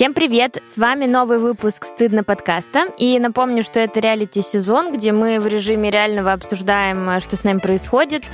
[0.00, 0.62] Всем привет!
[0.74, 2.86] С вами новый выпуск «Стыдно» подкаста.
[2.96, 8.24] И напомню, что это реалити-сезон, где мы в режиме реального обсуждаем, что с нами происходит,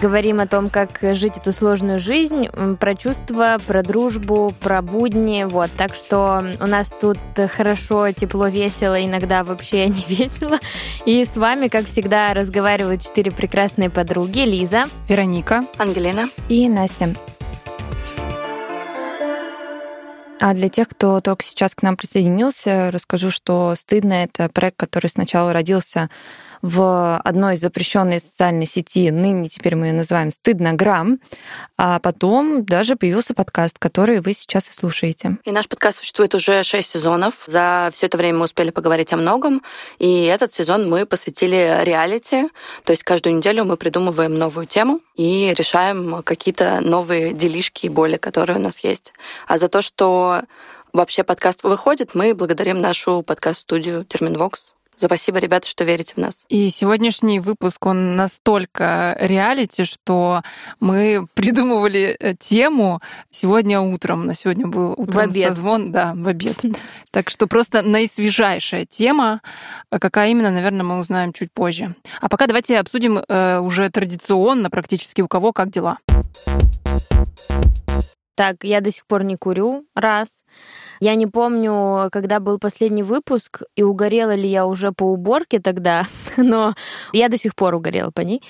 [0.00, 2.46] говорим о том, как жить эту сложную жизнь,
[2.78, 5.42] про чувства, про дружбу, про будни.
[5.42, 5.72] Вот.
[5.76, 7.18] Так что у нас тут
[7.56, 10.60] хорошо, тепло, весело, иногда вообще не весело.
[11.06, 14.44] И с вами, как всегда, разговаривают четыре прекрасные подруги.
[14.46, 17.16] Лиза, Вероника, Ангелина и Настя.
[20.38, 25.08] А для тех, кто только сейчас к нам присоединился, расскажу, что «Стыдно»— это проект, который
[25.08, 26.10] сначала родился
[26.66, 31.20] в одной запрещенной социальной сети, ныне теперь мы ее называем «Стыднограмм»,
[31.78, 35.38] а потом даже появился подкаст, который вы сейчас и слушаете.
[35.44, 37.44] И наш подкаст существует уже шесть сезонов.
[37.46, 39.62] За все это время мы успели поговорить о многом,
[39.98, 42.48] и этот сезон мы посвятили реалити,
[42.84, 48.16] то есть каждую неделю мы придумываем новую тему и решаем какие-то новые делишки и боли,
[48.16, 49.12] которые у нас есть.
[49.46, 50.42] А за то, что
[50.92, 54.75] вообще подкаст выходит, мы благодарим нашу подкаст-студию Терминвокс.
[54.98, 56.44] Спасибо, ребята, что верите в нас.
[56.48, 60.42] И сегодняшний выпуск, он настолько реалити, что
[60.80, 64.26] мы придумывали э, тему сегодня утром.
[64.26, 65.48] На сегодня был утром в обед.
[65.48, 65.92] созвон.
[65.92, 66.56] Да, в обед.
[67.10, 69.42] Так что просто наисвежайшая тема.
[69.90, 71.94] А Какая именно, наверное, мы узнаем чуть позже.
[72.20, 75.98] А пока давайте обсудим э, уже традиционно практически у кого как дела.
[78.36, 80.44] Так, я до сих пор не курю, раз.
[81.00, 86.06] Я не помню, когда был последний выпуск, и угорела ли я уже по уборке тогда,
[86.36, 86.74] но
[87.12, 88.42] я до сих пор угорела по ней.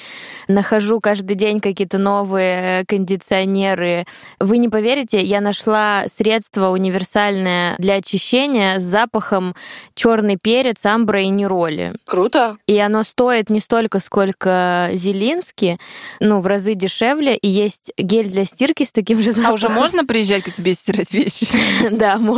[0.48, 4.06] Нахожу каждый день какие-то новые кондиционеры.
[4.38, 9.54] Вы не поверите, я нашла средство универсальное для очищения с запахом
[9.94, 11.94] черный перец, амбра и нероли.
[12.04, 12.58] Круто.
[12.66, 15.78] И оно стоит не столько, сколько Зелинский,
[16.20, 17.36] ну, в разы дешевле.
[17.36, 19.50] И есть гель для стирки с таким же запахом.
[19.50, 21.46] А уже можно приезжать к тебе стирать вещи?
[21.96, 22.35] Да, можно.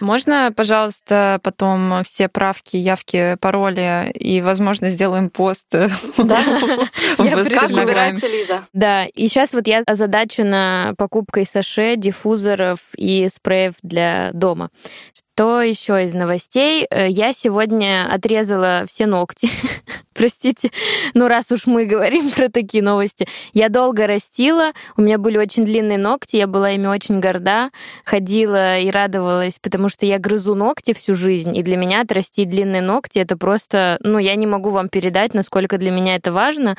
[0.00, 5.88] Можно, пожалуйста, потом все правки, явки, пароли и, возможно, сделаем пост Да?
[7.16, 8.64] Как убирается Лиза?
[8.72, 14.70] Да, и сейчас вот я озадачена покупкой саше, диффузоров и спреев для дома.
[15.14, 16.86] Что еще из новостей?
[16.90, 19.48] Э, Я сегодня отрезала все ногти.
[20.18, 20.72] Простите,
[21.14, 23.28] ну раз уж мы говорим про такие новости.
[23.52, 27.70] Я долго растила, у меня были очень длинные ногти, я была ими очень горда,
[28.04, 32.82] ходила и радовалась, потому что я грызу ногти всю жизнь, и для меня отрастить длинные
[32.82, 36.76] ногти это просто, ну я не могу вам передать, насколько для меня это важно,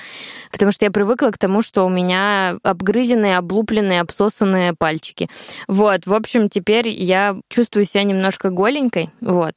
[0.51, 5.29] потому что я привыкла к тому, что у меня обгрызенные, облупленные, обсосанные пальчики.
[5.69, 9.53] Вот, в общем, теперь я чувствую себя немножко голенькой, вот.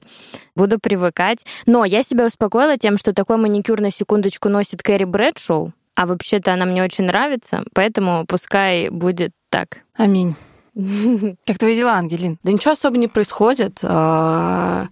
[0.54, 1.44] Буду привыкать.
[1.66, 6.52] Но я себя успокоила тем, что такой маникюр на секундочку носит Кэрри Брэдшоу, а вообще-то
[6.52, 9.78] она мне очень нравится, поэтому пускай будет так.
[9.94, 10.34] Аминь.
[11.46, 12.38] Как твои дела, Ангелин?
[12.42, 13.80] Да ничего особо не происходит.
[13.82, 14.88] А,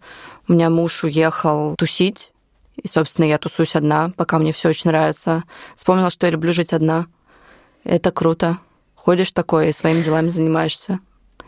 [0.48, 2.32] У меня муж уехал тусить,
[2.76, 5.44] и, собственно, я тусуюсь одна, пока мне все очень нравится.
[5.76, 7.06] Вспомнила, что я люблю жить одна.
[7.84, 8.58] Это круто.
[8.94, 11.00] Ходишь такое и своими делами занимаешься.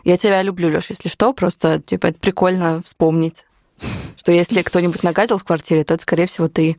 [0.03, 3.45] Я тебя люблю, Лёш, если что, просто, типа, это прикольно вспомнить,
[4.17, 6.77] что если кто-нибудь нагадил в квартире, то это, скорее всего, ты.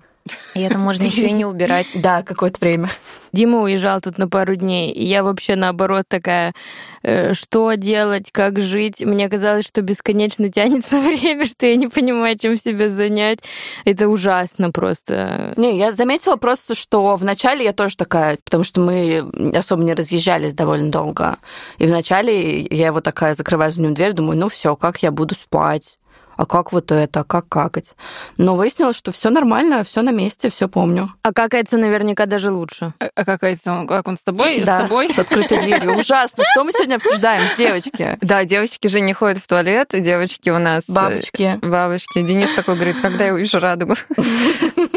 [0.54, 1.88] И это можно еще и не убирать.
[1.94, 2.90] Да, какое-то время.
[3.32, 6.54] Дима уезжал тут на пару дней, и я вообще наоборот такая,
[7.02, 9.02] э, что делать, как жить.
[9.02, 13.40] Мне казалось, что бесконечно тянется время, что я не понимаю, чем себя занять.
[13.84, 15.52] Это ужасно просто.
[15.56, 19.24] Не, я заметила просто, что вначале я тоже такая, потому что мы
[19.54, 21.38] особо не разъезжались довольно долго.
[21.78, 25.34] И вначале я его такая закрываю за ним дверь, думаю, ну все, как я буду
[25.34, 25.98] спать?
[26.36, 27.92] А как вот это, а как какать?
[28.36, 31.12] Но выяснилось, что все нормально, все на месте, все помню.
[31.22, 32.92] А какается наверняка даже лучше.
[33.00, 34.60] А а как, это, как он с тобой?
[34.64, 35.12] да, С тобой?
[35.12, 35.96] с открытой дверью.
[35.98, 36.44] Ужасно.
[36.52, 38.18] Что мы сегодня обсуждаем, девочки?
[38.20, 40.88] Да, девочки же не ходят в туалет, девочки у нас...
[40.88, 41.58] э, Бабочки.
[41.62, 42.22] Бабочки.
[42.22, 43.94] Денис такой говорит, когда я увижу радугу.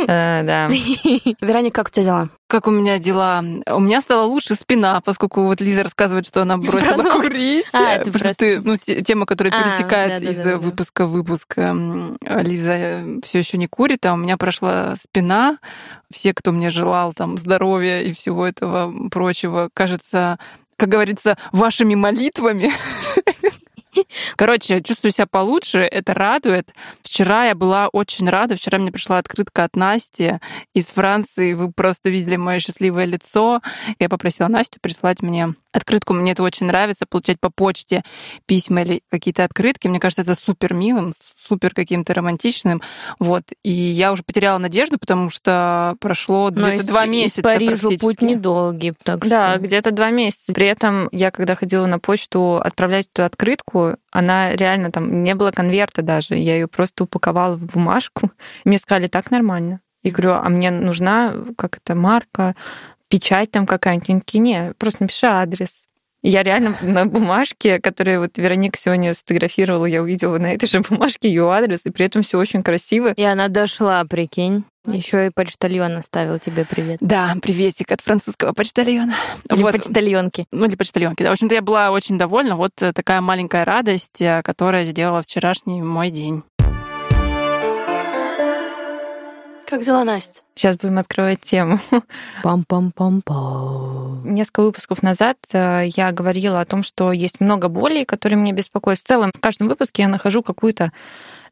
[0.08, 0.68] Э, Да.
[1.42, 2.30] Вероника, как у тебя дела?
[2.48, 3.44] Как у меня дела?
[3.72, 7.28] У меня стала лучше спина, поскольку вот Лиза рассказывает, что она бросила ногти.
[7.28, 7.66] курить.
[7.74, 10.58] А, это Потому что просто- ты, ну, те- тема, которая А, перетекает из да-да-да-да.
[10.66, 11.58] выпуска в выпуск.
[11.58, 15.58] Эм, Лиза все еще не курит, а у меня прошла спина.
[16.10, 20.40] Все, кто мне желал там здоровья и всего этого прочего, кажется,
[20.78, 22.72] как говорится, вашими молитвами.
[24.36, 26.74] Короче, чувствую себя получше, это радует.
[27.02, 30.40] Вчера я была очень рада, вчера мне пришла открытка от Насти
[30.74, 31.54] из Франции.
[31.54, 33.62] Вы просто видели мое счастливое лицо.
[34.00, 36.14] Я попросила Настю прислать мне открытку.
[36.14, 38.04] Мне это очень нравится, получать по почте
[38.46, 39.88] письма или какие-то открытки.
[39.88, 41.14] Мне кажется, это супер милым,
[41.48, 42.82] супер каким-то романтичным.
[43.20, 43.44] Вот.
[43.64, 48.22] И я уже потеряла надежду, потому что прошло Но где-то два месяца Из Парижу путь
[48.22, 48.94] недолгий.
[49.04, 50.52] Так Да, что- где-то два месяца.
[50.54, 55.52] При этом я, когда ходила на почту отправлять эту открытку, она реально там не было
[55.52, 58.32] конверта даже, я ее просто упаковала в бумажку.
[58.66, 59.82] Мне сказали, так нормально.
[60.04, 62.56] Я говорю, а мне нужна как это марка,
[63.08, 64.10] печать там какая-нибудь?
[64.10, 65.87] Они такие, не, просто напиши адрес.
[66.24, 71.30] Я реально на бумажке, которую вот Вероника сегодня сфотографировала, я увидела на этой же бумажке
[71.30, 73.14] ее адрес, и при этом все очень красиво.
[73.14, 74.66] И она дошла, прикинь.
[74.86, 76.98] Еще и почтальон оставил тебе привет.
[77.02, 79.16] Да, приветик от французского почтальона.
[79.52, 79.74] Или вот.
[79.74, 80.46] почтальонки.
[80.52, 81.30] Ну, или почтальонки, да.
[81.30, 82.56] В общем-то, я была очень довольна.
[82.56, 86.44] Вот такая маленькая радость, э, которая сделала вчерашний мой день.
[89.70, 90.44] Как дела, Настя?
[90.56, 91.82] Сейчас будем открывать тему.
[92.42, 94.22] Пам-пам-пам-пам.
[94.24, 99.00] Несколько выпусков назад э, я говорила о том, что есть много болей, которые меня беспокоят.
[99.00, 100.94] В целом, в каждом выпуске я нахожу какую-то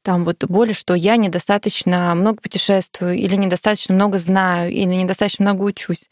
[0.02, 5.64] там вот боль, что я недостаточно много путешествую, или недостаточно много знаю, или недостаточно много
[5.64, 6.10] учусь.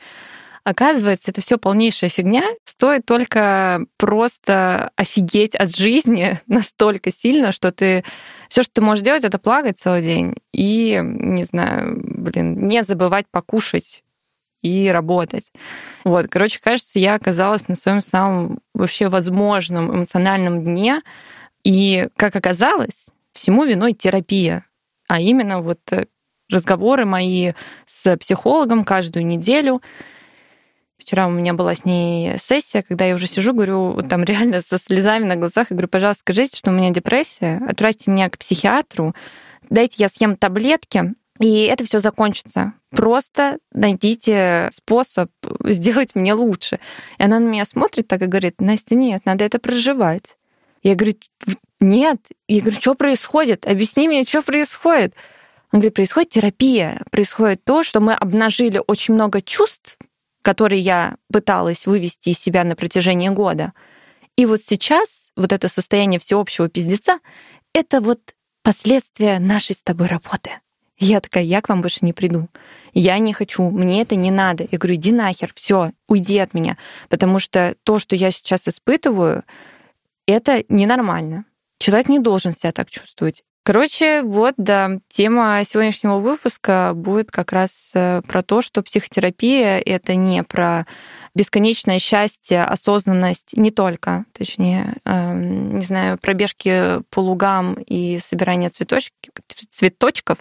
[0.66, 2.44] Оказывается, это все полнейшая фигня.
[2.66, 8.04] Стоит только просто офигеть от жизни настолько сильно, что ты
[8.54, 13.26] все, что ты можешь делать, это плакать целый день и, не знаю, блин, не забывать
[13.32, 14.04] покушать
[14.62, 15.52] и работать.
[16.04, 21.02] Вот, короче, кажется, я оказалась на своем самом вообще возможном эмоциональном дне.
[21.64, 24.68] И, как оказалось, всему виной терапия.
[25.08, 25.80] А именно вот
[26.48, 27.54] разговоры мои
[27.88, 29.82] с психологом каждую неделю—
[31.04, 34.80] Вчера у меня была с ней сессия, когда я уже сижу, говорю, там реально со
[34.80, 39.14] слезами на глазах, и говорю, пожалуйста, скажите, что у меня депрессия, отправьте меня к психиатру,
[39.70, 42.74] дайте я съем таблетки, и это все закончится.
[42.90, 45.30] Просто найдите способ
[45.66, 46.80] сделать мне лучше.
[47.18, 50.38] И она на меня смотрит так и говорит, Настя, нет, надо это проживать.
[50.84, 51.18] Я говорю,
[51.82, 52.20] нет.
[52.48, 53.68] Я говорю, что происходит?
[53.68, 55.16] Объясни мне, что происходит.
[55.74, 59.98] Он говорит, происходит терапия, происходит то, что мы обнажили очень много чувств,
[60.44, 63.74] который я пыталась вывести из себя на протяжении года.
[64.38, 67.20] И вот сейчас вот это состояние всеобщего пиздеца—
[67.74, 70.52] это вот последствия нашей с тобой работы.
[70.98, 72.50] Я такая, я к вам больше не приду.
[72.94, 74.68] Я не хочу, мне это не надо.
[74.70, 76.78] Я говорю, иди нахер, все, уйди от меня.
[77.10, 79.44] Потому что то, что я сейчас испытываю,
[80.28, 81.46] это ненормально.
[81.80, 83.44] Человек не должен себя так чувствовать.
[83.66, 90.16] Короче, вот, да, тема сегодняшнего выпуска будет как раз э, про то, что психотерапия— это
[90.16, 90.86] не про
[91.34, 99.32] бесконечное счастье, осознанность, не только, точнее, э, не знаю, пробежки по лугам и собирание цветочки,
[99.70, 100.40] цветочков,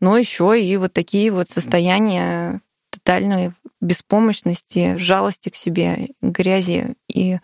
[0.00, 2.60] но еще и вот такие вот состояния
[2.90, 7.38] тотальной беспомощности, жалости к себе, грязи и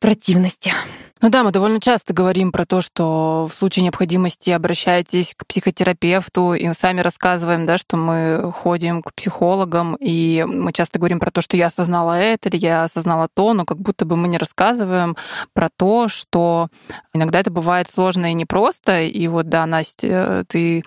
[0.00, 0.72] противности.
[1.20, 6.54] Ну да, мы довольно часто говорим про то, что в случае необходимости обращайтесь к психотерапевту,
[6.54, 11.40] и сами рассказываем, да, что мы ходим к психологам, и мы часто говорим про то,
[11.40, 15.16] что я осознала это, или я осознала то, но как будто бы мы не рассказываем
[15.54, 16.68] про то, что
[17.12, 19.02] иногда это бывает сложно и непросто.
[19.02, 20.84] И вот, да, Настя, ты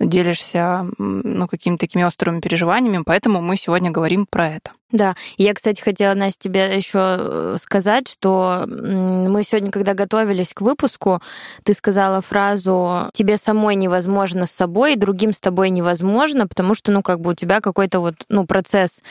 [0.00, 4.70] делишься ну, какими-то такими острыми переживаниями, поэтому мы сегодня говорим про это.
[4.94, 10.60] Да, я, кстати, хотела, Настя, тебе еще э, сказать, что мы сегодня, когда готовились к
[10.60, 11.20] выпуску,
[11.64, 16.92] ты сказала фразу «тебе самой невозможно с собой, и другим с тобой невозможно, потому что,
[16.92, 19.02] ну, как бы у тебя какой-то вот, ну, процесс».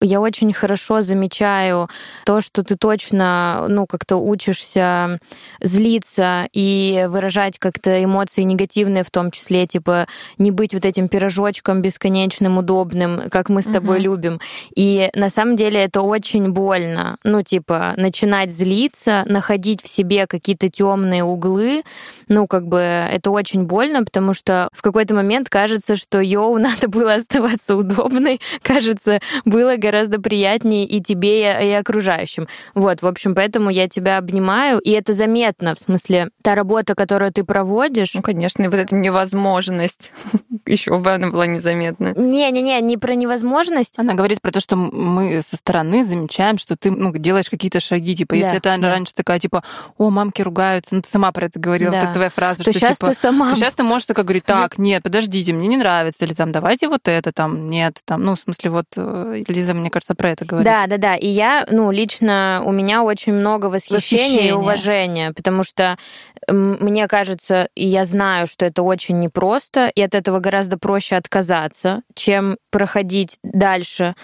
[0.00, 1.88] Я очень хорошо замечаю
[2.26, 5.18] то, что ты точно, ну, как-то учишься
[5.62, 11.80] злиться и выражать как-то эмоции негативные в том числе, типа не быть вот этим пирожочком
[11.80, 14.04] бесконечным, удобным, как мы с тобой угу.
[14.04, 14.40] любим.
[14.76, 17.16] И на самом деле это очень больно.
[17.22, 21.84] Ну, типа, начинать злиться, находить в себе какие-то темные углы,
[22.26, 26.88] ну, как бы это очень больно, потому что в какой-то момент кажется, что йоу, надо
[26.88, 32.48] было оставаться удобной, кажется, было гораздо приятнее и тебе, и окружающим.
[32.74, 37.32] Вот, в общем, поэтому я тебя обнимаю, и это заметно, в смысле, та работа, которую
[37.32, 38.14] ты проводишь.
[38.14, 40.10] Ну, конечно, и вот эта невозможность,
[40.66, 42.12] еще бы она была незаметна.
[42.16, 44.00] Не-не-не, не про невозможность.
[44.00, 44.74] Она говорит про то, что
[45.12, 48.16] мы со стороны замечаем, что ты ну, делаешь какие-то шаги.
[48.16, 48.90] Типа, да, если это да.
[48.90, 49.62] раньше такая, типа,
[49.98, 52.04] о, мамки ругаются, ну ты сама про это говорила, да.
[52.06, 53.50] вот твоя фраза, то что сейчас типа, ты сама...
[53.50, 56.88] То сейчас ты можешь такая говорить, так, нет, подождите, мне не нравится, или там, давайте
[56.88, 60.44] вот это, там, нет, там, ну, в смысле, вот э, Лиза, мне кажется, про это
[60.44, 60.70] говорит.
[60.70, 64.48] Да, да, да, и я, ну, лично у меня очень много восхищения, восхищения.
[64.48, 65.96] и уважения, потому что
[66.48, 72.02] мне кажется, и я знаю, что это очень непросто, и от этого гораздо проще отказаться,
[72.14, 74.14] чем проходить дальше.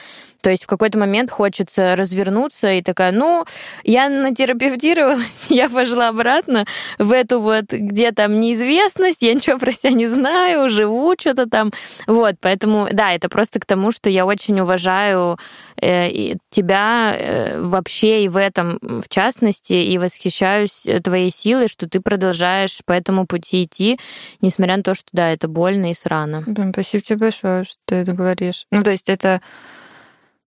[0.40, 3.44] То есть в какой-то момент хочется развернуться и такая, ну,
[3.84, 6.64] я натерапевтировалась, я пошла обратно
[6.98, 11.72] в эту вот, где там неизвестность, я ничего про себя не знаю, живу что-то там.
[12.06, 15.38] Вот, поэтому, да, это просто к тому, что я очень уважаю
[15.80, 22.00] э, тебя э, вообще и в этом, в частности, и восхищаюсь твоей силой, что ты
[22.00, 23.98] продолжаешь по этому пути идти,
[24.40, 26.42] несмотря на то, что, да, это больно и срано.
[26.46, 28.66] Да, спасибо тебе большое, что ты это говоришь.
[28.70, 29.40] Ну, то есть это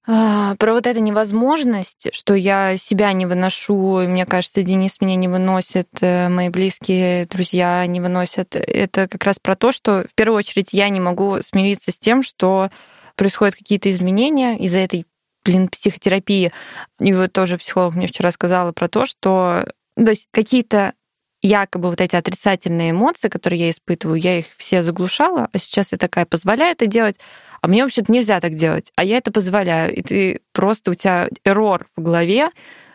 [0.08, 5.15] а, про вот эту невозможность, что я себя не выношу, и мне кажется, Денис меня
[5.15, 8.55] не выносит, э, мои близкие друзья не выносят.
[8.55, 12.24] Это как раз про то, что в первую очередь я не могу смириться с тем,
[12.24, 12.72] что
[13.15, 15.05] происходят какие-то изменения из-за этой,
[15.46, 16.51] блин, психотерапии.
[17.00, 19.65] И вот тоже психолог мне вчера сказала про то, что
[19.96, 20.93] то есть какие-то
[21.42, 25.98] якобы вот эти отрицательные эмоции, которые я испытываю, я их все заглушала, а сейчас я
[25.98, 27.18] такая позволяю это делать,
[27.62, 29.96] а мне вообще-то нельзя так делать, а я это позволяю.
[29.96, 32.50] И ты просто, у тебя эррор в голове,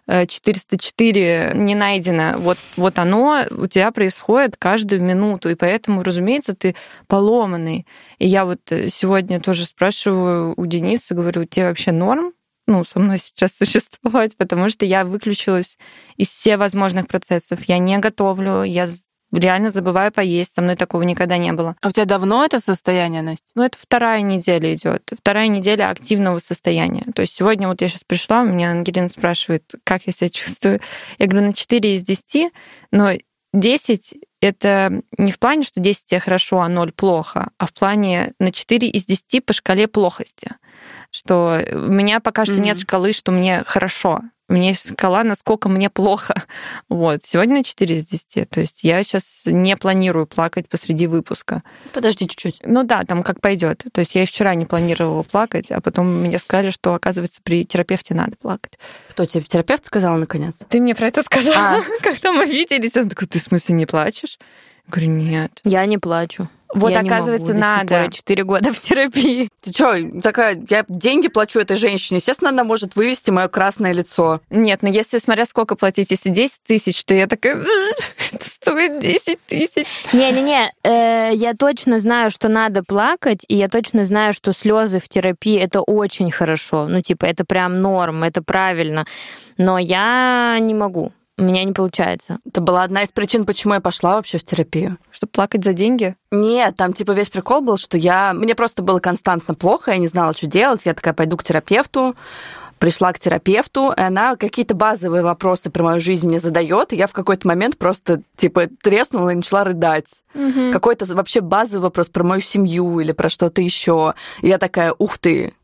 [0.09, 2.39] 404 э, не найдено.
[2.39, 6.77] Вот, вот оно у тебя происходит каждую минуту, и поэтому, разумеется, ты
[7.09, 7.87] поломанный.
[8.19, 12.33] И я вот э, сегодня тоже спрашиваю у Дениса, говорю, тебе вообще норм?
[12.67, 15.79] Ну, со мной сейчас существовать, потому что я выключилась
[16.17, 17.61] из всех возможных процессов.
[17.67, 18.89] Я не готовлю, я
[19.33, 20.55] реально забываю поесть.
[20.55, 21.77] Со мной такого никогда не было.
[21.81, 23.45] А у тебя давно это состояние, Настя?
[23.55, 25.11] Ну, это вторая неделя идет.
[25.19, 27.07] Вторая неделя активного состояния.
[27.15, 30.81] То есть сегодня вот я сейчас пришла, у меня Ангелина спрашивает, как я себя чувствую.
[31.19, 32.53] Я говорю, на 4 из 10,
[32.93, 33.13] но
[33.53, 38.35] 10 это не в плане, что 10 тебе хорошо, а 0 плохо, а в плане
[38.39, 40.55] на 4 из 10 по шкале плохости.
[41.17, 42.61] Что у меня пока что mm-hmm.
[42.61, 44.21] нет шкалы, что мне хорошо.
[44.49, 46.35] У меня есть скала, насколько мне плохо.
[46.89, 47.25] Вот.
[47.25, 48.49] Сегодня 4 из 10.
[48.49, 51.63] То есть я сейчас не планирую плакать посреди выпуска.
[51.93, 52.61] Подожди чуть-чуть.
[52.63, 53.85] Ну да, там как пойдет.
[53.93, 57.65] То есть я и вчера не планировала плакать, а потом мне сказали, что, оказывается, при
[57.65, 58.79] терапевте надо плакать.
[59.11, 60.57] Кто тебе терапевт сказал, наконец?
[60.69, 61.83] Ты мне про это сказала, а.
[62.03, 62.97] когда мы виделись.
[62.97, 64.39] Он такой, ты в смысле не плачешь?
[64.87, 65.61] Я говорю, нет.
[65.65, 66.49] Я не плачу.
[66.75, 68.13] Вот, я оказывается, не могу надо.
[68.13, 69.49] Четыре года в терапии.
[69.63, 74.41] Ты что, такая, я деньги плачу этой женщине, естественно, она может вывести мое красное лицо.
[74.51, 77.65] Нет, но если, смотря сколько платить, если 10 тысяч, то я такая,
[78.33, 79.87] это стоит 10 тысяч.
[80.13, 85.09] Не-не-не, э, я точно знаю, что надо плакать, и я точно знаю, что слезы в
[85.09, 86.87] терапии это очень хорошо.
[86.89, 89.07] Ну, типа, это прям норм, это правильно.
[89.59, 92.39] Но я не могу у меня не получается.
[92.47, 94.97] Это была одна из причин, почему я пошла вообще в терапию.
[95.11, 96.17] Чтобы плакать за деньги?
[96.31, 98.33] Нет, там типа весь прикол был, что я...
[98.33, 100.83] Мне просто было константно плохо, я не знала, что делать.
[100.85, 102.17] Я такая, пойду к терапевту.
[102.79, 107.07] Пришла к терапевту, и она какие-то базовые вопросы про мою жизнь мне задает, и я
[107.07, 110.23] в какой-то момент просто типа треснула и начала рыдать.
[110.35, 110.73] Угу.
[110.73, 114.13] Какой-то вообще базовый вопрос про мою семью или про что-то еще.
[114.43, 115.55] И я такая, ух ты,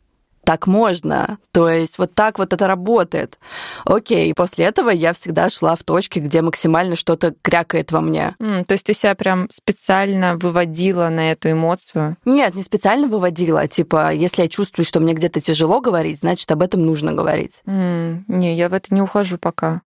[0.45, 1.39] так можно.
[1.53, 3.39] То есть вот так вот это работает.
[3.85, 8.35] Окей, после этого я всегда шла в точке, где максимально что-то крякает во мне.
[8.41, 12.17] Mm, то есть ты себя прям специально выводила на эту эмоцию?
[12.25, 13.67] Нет, не специально выводила.
[13.69, 17.61] Типа, если я чувствую, что мне где-то тяжело говорить, значит, об этом нужно говорить.
[17.67, 19.83] Mm, не, я в это не ухожу пока.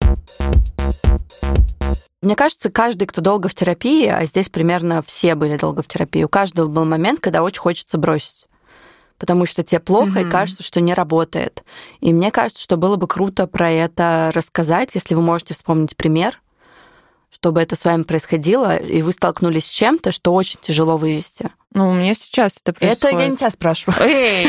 [2.23, 6.25] Мне кажется, каждый, кто долго в терапии, а здесь примерно все были долго в терапии,
[6.25, 8.47] у каждого был момент, когда очень хочется бросить
[9.25, 10.29] потому что тебе плохо mm-hmm.
[10.29, 11.65] и кажется, что не работает.
[12.01, 16.43] И мне кажется, что было бы круто про это рассказать, если вы можете вспомнить пример,
[17.31, 21.51] чтобы это с вами происходило, и вы столкнулись с чем-то, что очень тяжело вывести.
[21.75, 23.05] Ну, у меня сейчас это происходит.
[23.05, 24.01] Это я не тебя спрашиваю.
[24.01, 24.49] Эй,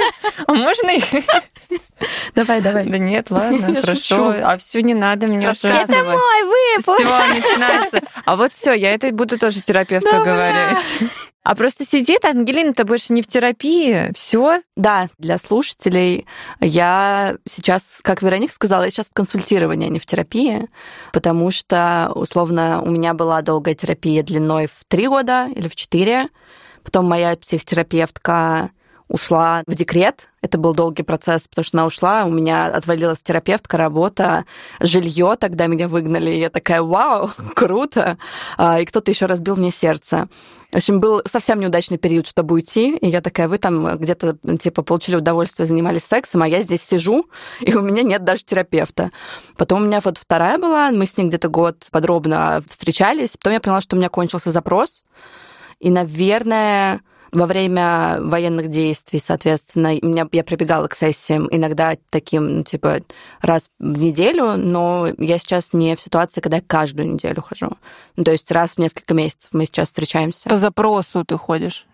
[0.46, 0.92] а можно
[2.34, 2.84] Давай, давай.
[2.84, 4.34] Да нет, ладно, хорошо.
[4.42, 5.68] А все не надо мне уже.
[5.68, 7.00] Это мой выпуск.
[7.00, 8.02] Все начинается.
[8.26, 10.76] А вот все, я это буду тоже терапевту говорить.
[11.46, 14.62] А просто сидит Ангелина-то больше не в терапии, все.
[14.74, 16.26] Да, для слушателей
[16.58, 20.68] я сейчас, как Вероника сказала, я сейчас в консультировании, а не в терапии,
[21.12, 26.30] потому что, условно, у меня была долгая терапия длиной в три года или в четыре.
[26.86, 28.70] Потом моя психотерапевтка
[29.08, 30.28] ушла в декрет.
[30.40, 34.44] Это был долгий процесс, потому что она ушла, у меня отвалилась терапевтка, работа,
[34.78, 38.18] жилье, тогда меня выгнали, и я такая, вау, круто.
[38.56, 40.28] А, и кто-то еще разбил мне сердце.
[40.70, 44.82] В общем, был совсем неудачный период, чтобы уйти, и я такая, вы там где-то, типа,
[44.82, 47.26] получили удовольствие, занимались сексом, а я здесь сижу,
[47.60, 49.10] и у меня нет даже терапевта.
[49.56, 53.60] Потом у меня вот вторая была, мы с ней где-то год подробно встречались, потом я
[53.60, 55.04] поняла, что у меня кончился запрос,
[55.80, 57.00] и, наверное,
[57.32, 63.00] во время военных действий, соответственно, меня, я прибегала к сессиям иногда таким, ну, типа,
[63.40, 67.70] раз в неделю, но я сейчас не в ситуации, когда я каждую неделю хожу.
[68.16, 70.48] Ну, то есть раз в несколько месяцев мы сейчас встречаемся.
[70.48, 71.86] По запросу ты ходишь?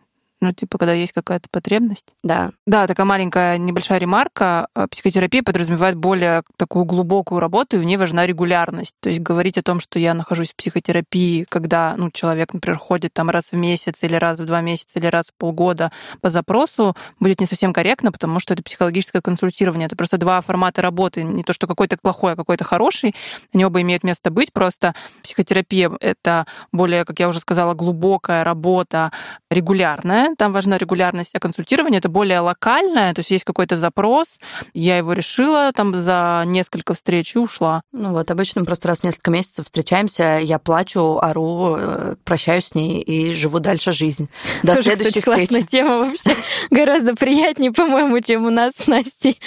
[0.42, 2.06] Ну, типа, когда есть какая-то потребность.
[2.24, 2.50] Да.
[2.66, 4.66] Да, такая маленькая небольшая ремарка.
[4.74, 8.96] А, психотерапия подразумевает более такую глубокую работу, и в ней важна регулярность.
[8.98, 13.12] То есть говорить о том, что я нахожусь в психотерапии, когда ну, человек, например, ходит
[13.12, 16.96] там раз в месяц или раз в два месяца или раз в полгода по запросу,
[17.20, 19.86] будет не совсем корректно, потому что это психологическое консультирование.
[19.86, 21.22] Это просто два формата работы.
[21.22, 23.14] Не то, что какой-то плохой, а какой-то хороший.
[23.54, 24.52] Они оба имеют место быть.
[24.52, 29.12] Просто психотерапия— это более, как я уже сказала, глубокая работа,
[29.48, 30.31] регулярная.
[30.36, 33.14] Там важна регулярность, а консультирование— это более локальное.
[33.14, 34.38] То есть есть какой-то запрос,
[34.74, 37.82] я его решила там за несколько встреч и ушла.
[37.92, 42.74] Ну вот, обычно просто раз в несколько месяцев встречаемся, я плачу, ору, э, прощаюсь с
[42.74, 44.28] ней и живу дальше жизнь.
[44.62, 45.48] До Тоже, следующей кстати, встречи.
[45.48, 46.30] классная тема вообще.
[46.70, 49.38] Гораздо приятнее, по-моему, чем у нас с Настей.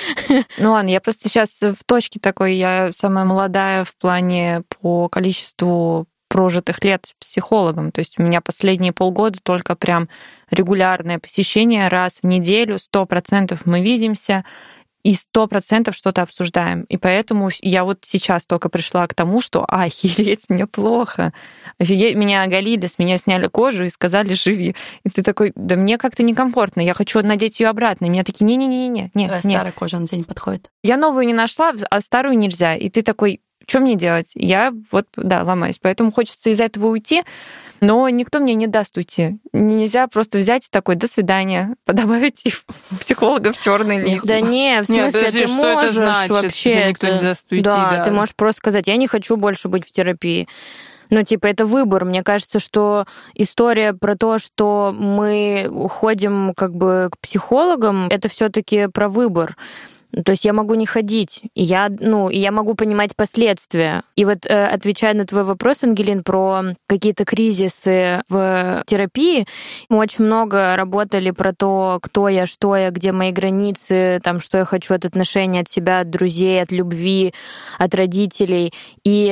[0.58, 6.08] Ну ладно, я просто сейчас в точке такой, я самая молодая в плане по количеству
[6.36, 7.94] прожитых лет с психологом.
[7.94, 10.10] То есть у меня последние полгода только прям
[10.52, 14.44] регулярное посещение раз в неделю, сто процентов мы видимся,
[15.06, 16.82] и сто процентов что-то обсуждаем.
[16.90, 21.32] И поэтому я вот сейчас только пришла к тому, что охереть, мне плохо.
[21.80, 24.76] Офигеть, меня оголили, с меня сняли кожу и сказали, живи.
[25.06, 28.08] И ты такой, да мне как-то некомфортно, я хочу надеть ее обратно.
[28.08, 29.40] И меня такие, не-не-не-не, нет, нет.
[29.42, 30.70] старая кожа на не подходит.
[30.84, 32.76] Я новую не нашла, а старую нельзя.
[32.76, 34.32] И ты такой, что мне делать?
[34.36, 35.80] Я вот, да, ломаюсь.
[35.82, 37.24] Поэтому хочется из этого уйти,
[37.82, 39.38] но никто мне не даст уйти.
[39.54, 42.44] Нельзя просто взять такой, до свидания, добавить
[43.00, 44.26] психолога в черный лист.
[44.26, 46.30] Да не, в смысле, Нет, подожди, ты что можешь это значит?
[46.32, 46.74] вообще...
[46.74, 49.68] Тебе никто не даст уйти, да, да, ты можешь просто сказать, я не хочу больше
[49.68, 50.48] быть в терапии.
[51.10, 52.06] Ну, типа, это выбор.
[52.06, 53.06] Мне кажется, что
[53.36, 59.56] история про то, что мы уходим как бы к психологам, это все-таки про выбор.
[60.24, 64.04] То есть я могу не ходить, и я, ну, и я могу понимать последствия.
[64.16, 69.46] И вот э, отвечая на твой вопрос, Ангелин, про какие-то кризисы в терапии,
[69.90, 74.60] мы очень много работали про то, кто я, что я, где мои границы, там, что
[74.60, 77.34] я хочу от отношений, от себя, от друзей, от любви,
[77.78, 78.74] от родителей.
[79.04, 79.30] И,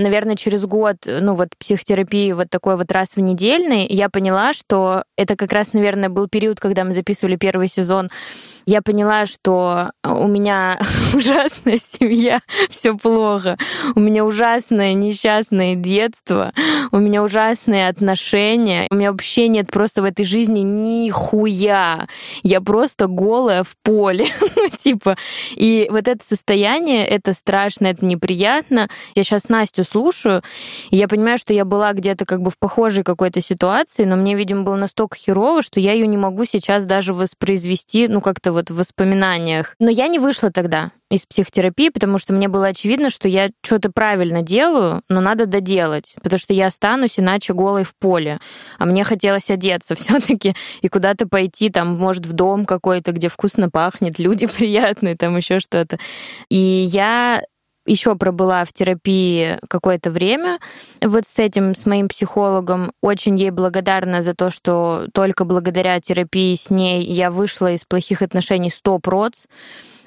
[0.00, 5.04] наверное, через год, ну, вот психотерапии вот такой вот раз в недельный, я поняла, что
[5.16, 8.08] это как раз, наверное, был период, когда мы записывали первый сезон
[8.66, 10.78] я поняла, что у меня
[11.14, 12.40] ужасная семья,
[12.70, 13.58] все плохо,
[13.94, 16.52] у меня ужасное несчастное детство,
[16.92, 22.06] у меня ужасные отношения, у меня вообще нет просто в этой жизни нихуя.
[22.42, 25.16] Я просто голая в поле, ну, типа.
[25.54, 28.88] И вот это состояние, это страшно, это неприятно.
[29.14, 30.42] Я сейчас Настю слушаю,
[30.90, 34.34] и я понимаю, что я была где-то как бы в похожей какой-то ситуации, но мне,
[34.34, 38.70] видимо, было настолько херово, что я ее не могу сейчас даже воспроизвести, ну, как-то вот
[38.70, 39.74] в воспоминаниях.
[39.78, 43.90] Но я не вышла тогда из психотерапии, потому что мне было очевидно, что я что-то
[43.90, 48.40] правильно делаю, но надо доделать, потому что я останусь иначе голой в поле.
[48.78, 53.70] А мне хотелось одеться все-таки и куда-то пойти, там, может, в дом какой-то, где вкусно
[53.70, 55.98] пахнет, люди приятные, там еще что-то.
[56.48, 57.42] И я
[57.86, 60.58] еще пробыла в терапии какое-то время
[61.02, 62.92] вот с этим, с моим психологом.
[63.00, 68.22] Очень ей благодарна за то, что только благодаря терапии с ней я вышла из плохих
[68.22, 69.34] отношений 100%.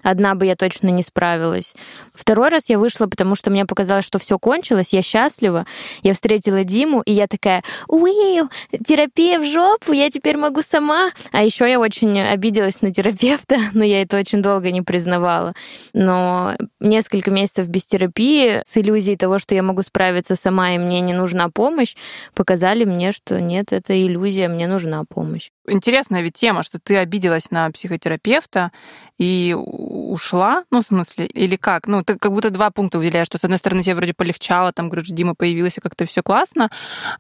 [0.08, 1.74] Одна бы я точно не справилась.
[2.14, 5.66] Второй раз я вышла, потому что мне показалось, что все кончилось, я счастлива.
[6.02, 8.42] Я встретила Диму, и я такая, уи,
[8.86, 11.12] терапия в жопу, я теперь могу сама.
[11.34, 15.54] А еще я очень обиделась на терапевта, но я это очень долго не признавала.
[15.92, 21.02] Но несколько месяцев без терапии с иллюзией того, что я могу справиться сама, и мне
[21.02, 21.96] не нужна помощь,
[22.34, 25.50] показали мне, что нет, это иллюзия, мне нужна помощь.
[25.68, 28.72] Интересная ведь тема, что ты обиделась на психотерапевта
[29.18, 31.88] и ушла, ну, в смысле, или как?
[31.88, 34.90] Ну, ты как будто два пункта выделяешь, что, с одной стороны, тебе вроде полегчало, там,
[34.90, 36.70] говоришь, Дима появилась, и как-то все классно,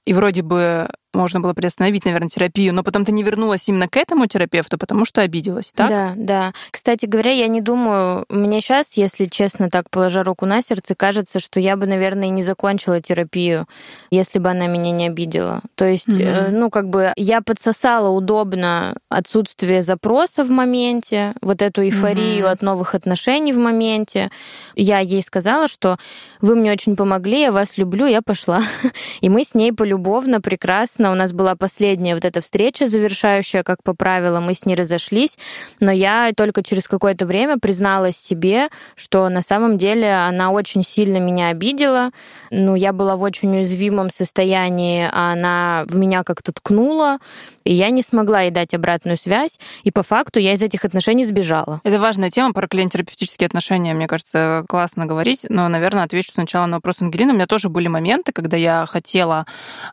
[0.05, 3.97] и вроде бы можно было приостановить, наверное, терапию, но потом ты не вернулась именно к
[3.97, 5.89] этому терапевту, потому что обиделась, так?
[5.89, 6.53] Да, да.
[6.71, 11.39] Кстати говоря, я не думаю, мне сейчас, если честно, так положа руку на сердце, кажется,
[11.39, 13.67] что я бы, наверное, не закончила терапию,
[14.12, 15.62] если бы она меня не обидела.
[15.75, 16.51] То есть, mm-hmm.
[16.51, 22.51] ну, как бы я подсосала удобно отсутствие запроса в моменте, вот эту эйфорию mm-hmm.
[22.51, 24.30] от новых отношений в моменте.
[24.75, 25.97] Я ей сказала, что
[26.41, 28.62] вы мне очень помогли, я вас люблю, я пошла.
[29.21, 33.84] И мы с ней полюбовно, прекрасно у нас была последняя вот эта встреча завершающая, как
[33.84, 35.38] по правилам, мы с ней разошлись,
[35.80, 41.17] но я только через какое-то время призналась себе, что на самом деле она очень сильно
[41.17, 42.12] меня обидела,
[42.52, 47.20] ну, я была в очень уязвимом состоянии, а она в меня как-то ткнула,
[47.63, 51.26] и я не смогла ей дать обратную связь, и по факту я из этих отношений
[51.26, 51.82] сбежала.
[51.84, 56.78] Это важная тема про клиент-терапевтические отношения, мне кажется, классно говорить, но, наверное, отвечу сначала на
[56.78, 57.34] вопрос Ангелины.
[57.34, 59.46] У меня тоже были моменты, когда я хотела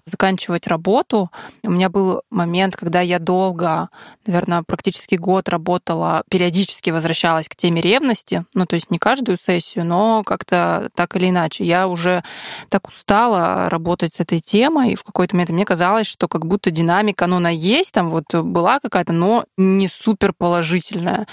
[0.07, 1.31] заканчивать работу, работу.
[1.63, 3.89] У меня был момент, когда я долго,
[4.27, 8.45] наверное, практически год работала, периодически возвращалась к теме ревности.
[8.55, 11.65] Ну, то есть не каждую сессию, но как-то так или иначе.
[11.65, 12.23] Я уже
[12.69, 16.71] так устала работать с этой темой, и в какой-то момент мне казалось, что как будто
[16.71, 21.27] динамика, ну, она есть, там вот была какая-то, но не супер положительная.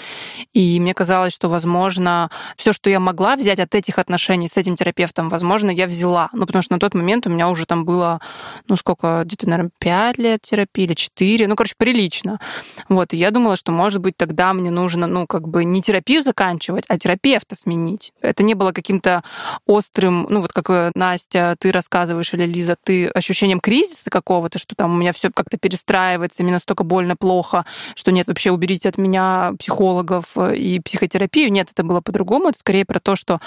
[0.53, 4.75] И мне казалось, что, возможно, все, что я могла взять от этих отношений с этим
[4.75, 6.29] терапевтом, возможно, я взяла.
[6.33, 8.19] Ну, потому что на тот момент у меня уже там было,
[8.67, 12.39] ну, сколько, где-то, наверное, 5 лет терапии или 4, ну, короче, прилично.
[12.89, 16.23] Вот, и я думала, что, может быть, тогда мне нужно, ну, как бы не терапию
[16.23, 18.13] заканчивать, а терапевта сменить.
[18.21, 19.23] Это не было каким-то
[19.65, 24.75] острым, ну, вот как э, Настя, ты рассказываешь, или Лиза, ты ощущением кризиса какого-то, что
[24.75, 28.97] там у меня все как-то перестраивается, мне настолько больно, плохо, что нет, вообще уберите от
[28.97, 31.51] меня психологов э, и психотерапию.
[31.51, 32.49] Нет, это было по-другому.
[32.49, 33.39] Это скорее про то, что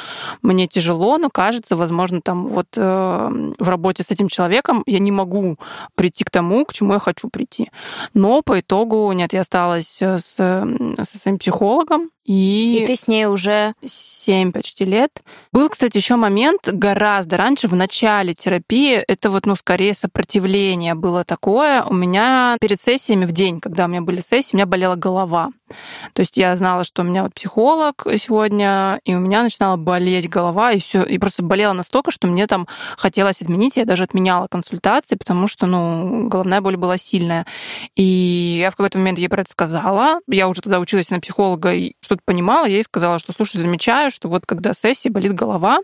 [0.42, 5.10] мне тяжело, но кажется, возможно, там вот э, в работе с этим человеком я не
[5.10, 5.56] могу
[5.94, 7.70] прийти к тому, к чему я хочу прийти.
[8.14, 12.82] Но по итогу, нет, я осталась э, с, со своим психологом, и...
[12.82, 15.22] и ты с ней уже 7 почти лет.
[15.52, 21.24] Был, кстати, еще момент гораздо раньше, в начале терапии, это вот, ну, скорее сопротивление было
[21.24, 21.82] такое.
[21.84, 25.50] У меня перед сессиями в день, когда у меня были сессии, у меня болела голова.
[26.12, 30.28] То есть я знала, что у меня вот психолог сегодня, и у меня начинала болеть
[30.28, 34.46] голова, и все, и просто болела настолько, что мне там хотелось отменить, я даже отменяла
[34.46, 37.46] консультации, потому что, ну, головная боль была сильная.
[37.96, 40.20] И я в какой-то момент ей про это сказала.
[40.28, 44.10] Я уже тогда училась на психолога, и что-то понимала, я ей сказала, что, слушай, замечаю,
[44.10, 45.80] что вот когда сессия болит голова,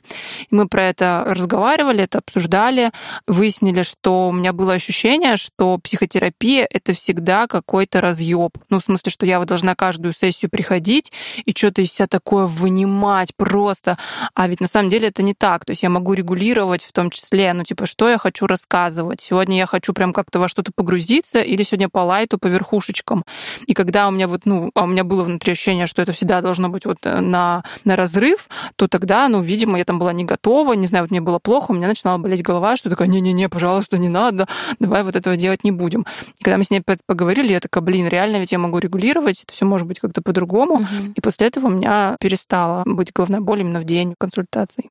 [0.51, 2.93] и мы про это разговаривали, это обсуждали,
[3.27, 8.53] выяснили, что у меня было ощущение, что психотерапия— это всегда какой-то разъеб.
[8.71, 11.13] Ну, в смысле, что я вот должна каждую сессию приходить
[11.45, 13.99] и что-то из себя такое вынимать просто.
[14.35, 15.65] А ведь на самом деле это не так.
[15.65, 19.21] То есть я могу регулировать в том числе, ну, типа, что я хочу рассказывать.
[19.21, 23.25] Сегодня я хочу прям как-то во что-то погрузиться, или сегодня по лайту, по верхушечкам.
[23.67, 26.43] И когда у меня вот, ну, а у меня было внутри ощущение, что это всегда
[26.43, 30.25] должно быть вот э, на, на разрыв, то тогда, ну, видимо, я там была не
[30.25, 33.49] готова, не знаю, вот мне было плохо, у меня начинала болеть голова, что такая, не-не-не,
[33.49, 34.47] пожалуйста, не надо,
[34.79, 36.05] давай вот этого делать не будем.
[36.39, 39.55] И когда мы с ней поговорили, я такая, блин, реально ведь я могу регулировать, это
[39.55, 40.75] все может быть как-то по-другому.
[40.75, 41.13] Угу.
[41.15, 44.91] И после этого у меня перестала быть головная боль именно в день консультаций.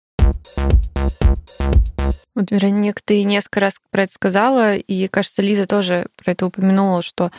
[2.36, 7.02] Вот, Вероник, ты несколько раз про это сказала, и, кажется, Лиза тоже про это упомянула,
[7.02, 7.32] что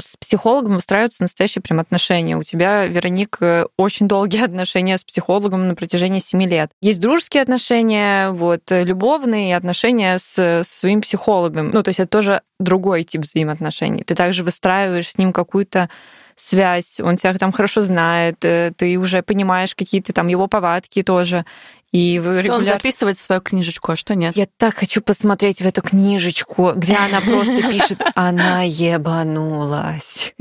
[0.00, 2.36] с психологом выстраиваются настоящие прям отношения.
[2.36, 3.38] У тебя, Вероник,
[3.76, 6.70] очень долгие отношения с психологом на протяжении семи лет.
[6.80, 11.70] Есть дружеские отношения, вот, любовные отношения с, с своим психологом.
[11.70, 14.02] Ну, то есть это тоже другой тип взаимоотношений.
[14.04, 15.88] Ты также выстраиваешь с ним какую-то
[16.36, 21.46] связь, он тебя там хорошо знает, э, ты уже понимаешь какие-то там его повадки тоже.
[21.92, 22.58] И что регуляр...
[22.58, 24.36] он записывает свою книжечку, а что нет?
[24.36, 30.34] Я так хочу посмотреть в эту книжечку, где она просто пишет «Она ебанулась».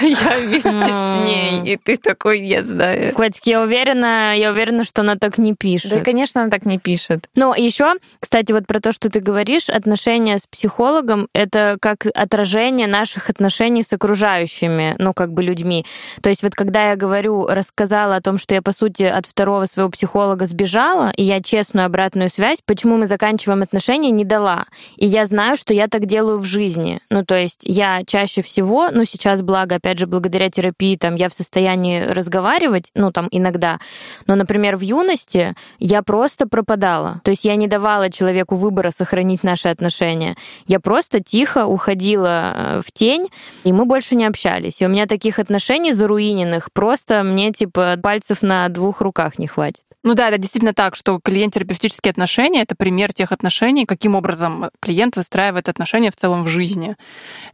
[0.00, 3.12] я вместе с ней, и ты такой, я знаю.
[3.14, 5.90] Котик, я уверена, я уверена, что она так не пишет.
[5.90, 7.28] Да, конечно, она так не пишет.
[7.34, 12.86] Но еще, кстати, вот про то, что ты говоришь, отношения с психологом— это как отражение
[12.86, 15.84] наших отношений с окружающими, ну, как бы людьми.
[16.22, 19.66] То есть вот когда я говорю, рассказала о том, что я, по сути, от второго
[19.66, 20.79] своего психолога сбежала,
[21.14, 24.64] и я честную обратную связь, почему мы заканчиваем отношения, не дала.
[24.96, 27.00] И я знаю, что я так делаю в жизни.
[27.10, 31.16] Ну, то есть я чаще всего, ну, сейчас, благо, опять опять же, благодаря терапии, там,
[31.16, 33.80] я в состоянии разговаривать, ну, там, иногда.
[34.28, 37.20] Но, например, в юности я просто пропадала.
[37.24, 40.36] То есть я не давала человеку выбора сохранить наши отношения.
[40.68, 43.30] Я просто тихо уходила э, в тень,
[43.64, 44.80] и мы больше не общались.
[44.80, 49.82] И у меня таких отношений заруиненных просто мне, типа, пальцев на двух руках не хватит.
[50.02, 55.16] Ну да, это действительно так, что клиент-терапевтические отношения— это пример тех отношений, каким образом клиент
[55.16, 56.96] выстраивает отношения в целом в жизни.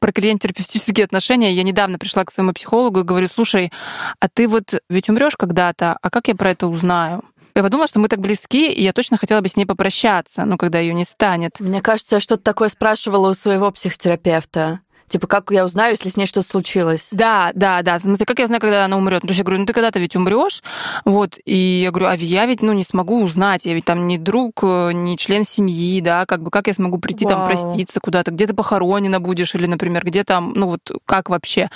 [0.01, 3.73] Про клиент-терапевтические отношения я недавно пришла к своему психологу и говорю, слушай,
[4.21, 7.23] а ты вот ведь умрешь когда-то, а как я про это узнаю?
[7.57, 10.59] Я подумала, что мы так близки, и я точно хотела бы с ней попрощаться, ну,
[10.59, 11.59] когда ее не станет.
[11.59, 14.81] Мне кажется, я что-то такое спрашивала у своего психотерапевта.
[15.09, 17.09] Типа, как я узнаю, если с ней что-то случилось?
[17.11, 17.99] Да, да, да.
[17.99, 19.23] В смысле, как я узнаю, когда она умрет?
[19.23, 20.63] Ну, то есть я говорю, ну ты когда-то ведь умрешь,
[21.05, 24.19] вот, и я говорю, а я ведь, ну, не смогу узнать, я ведь там не
[24.19, 27.35] друг, не член семьи, да, как бы, как я смогу прийти Вау.
[27.35, 31.71] там проститься куда-то, где ты похоронена будешь, или, например, где там, ну, вот, как вообще?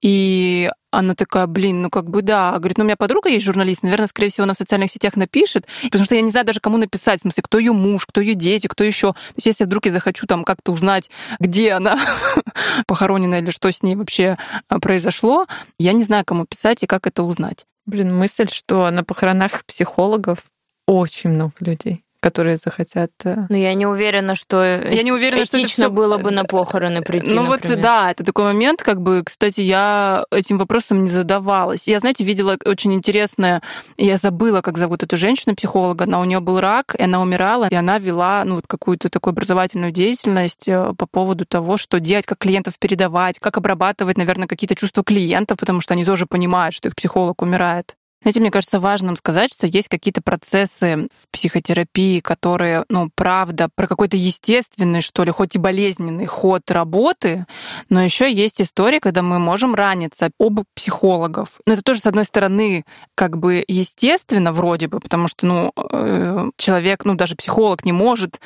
[0.00, 2.52] И она такая, блин, ну как бы да.
[2.58, 5.66] Говорит, ну у меня подруга есть журналист, наверное, скорее всего, она в социальных сетях напишет,
[5.84, 8.34] потому что я не знаю даже, кому написать, в смысле, кто ее муж, кто ее
[8.34, 9.12] дети, кто еще.
[9.12, 11.98] То есть если вдруг я захочу там как-то узнать, где она
[12.86, 14.36] похоронена или что с ней вообще
[14.68, 15.46] а, произошло,
[15.78, 17.66] я не знаю, кому писать и как это узнать.
[17.86, 20.44] Блин, мысль, что на похоронах психологов
[20.86, 22.04] очень много людей.
[22.20, 23.10] Которые захотят.
[23.24, 25.90] Э, ну, я не уверена, что я не уверена, что это всё...
[25.90, 27.34] было бы на похороны прийти.
[27.34, 27.76] Ну например.
[27.76, 31.88] вот да, это такой момент, как бы, кстати, я этим вопросом не задавалась.
[31.88, 33.62] Я, знаете, видела очень интересное,
[33.96, 37.74] я забыла, как зовут эту женщину-психолога, она у нее был рак, и она умирала, и
[37.74, 42.38] она вела ну, вот какую-то такую образовательную деятельность э, по поводу того, что делать, как
[42.38, 46.96] клиентов передавать, как обрабатывать, наверное, какие-то чувства клиентов, потому что они тоже понимают, что их
[46.96, 47.96] психолог умирает.
[48.22, 53.86] Знаете, мне кажется важным сказать, что есть какие-то процессы в психотерапии, которые, ну, правда, про
[53.86, 57.46] какой-то естественный, что ли, хоть и болезненный ход работы,
[57.88, 61.60] но еще есть история, когда мы можем раниться об психологов.
[61.64, 66.50] Но это тоже, с одной стороны, как бы естественно вроде бы, потому что, ну, э,
[66.58, 68.40] человек, ну, даже психолог не может...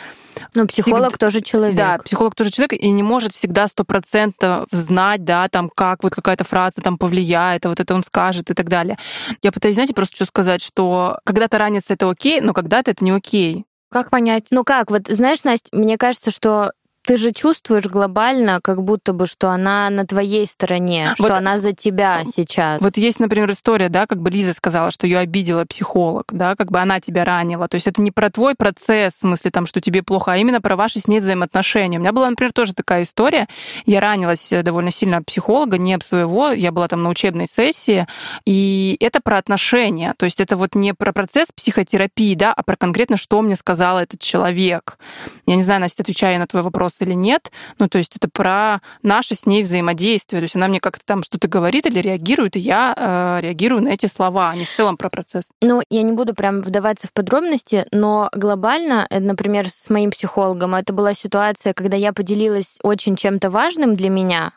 [0.55, 1.27] Ну, психолог всегда...
[1.27, 1.77] тоже человек.
[1.77, 6.15] Да, психолог тоже человек и не может всегда сто процентов знать, да, там, как вот
[6.15, 8.99] какая-то фраза там повлияет, а вот это он скажет и так далее.
[9.43, 13.03] Я то есть, знаете, просто что сказать, что когда-то раниться это окей, но когда-то это
[13.03, 13.65] не окей.
[13.91, 14.49] Как понять?
[14.51, 16.73] Ну как, вот знаешь, Настя, мне кажется, что
[17.05, 21.59] ты же чувствуешь глобально, как будто бы, что она на твоей стороне, вот, что она
[21.59, 22.81] за тебя сейчас.
[22.81, 26.71] Вот есть, например, история, да, как бы Лиза сказала, что ее обидела психолог, да, как
[26.71, 27.69] бы она тебя ранила.
[27.69, 30.61] То есть это не про твой процесс, в смысле там, что тебе плохо, а именно
[30.61, 31.99] про ваши с ней взаимоотношения.
[31.99, 33.49] У меня была, например, тоже такая история.
[33.85, 38.07] Я ранилась довольно сильно от психолога, не об своего, я была там на учебной сессии,
[38.47, 40.15] и это про отношения.
[40.17, 43.99] То есть это вот не про процесс психотерапии, да, а про конкретно, что мне сказал
[43.99, 44.99] этот человек.
[45.47, 47.51] Я не знаю, Настя, отвечая на твой вопрос, вопрос или нет.
[47.79, 50.41] Ну, то есть это про наше с ней взаимодействие.
[50.41, 53.89] То есть она мне как-то там что-то говорит или реагирует, и я э, реагирую на
[53.89, 55.51] эти слова, а не в целом про процесс.
[55.63, 60.75] Ну, я не буду прям вдаваться в подробности, но глобально, э, например, с моим психологом,
[60.75, 64.53] это была ситуация, когда я поделилась очень чем-то важным для меня,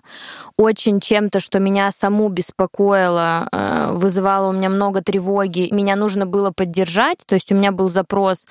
[0.58, 6.52] очень чем-то, что меня саму беспокоило, э, вызывало у меня много тревоги, меня нужно было
[6.52, 8.46] поддержать, то есть у меня был запрос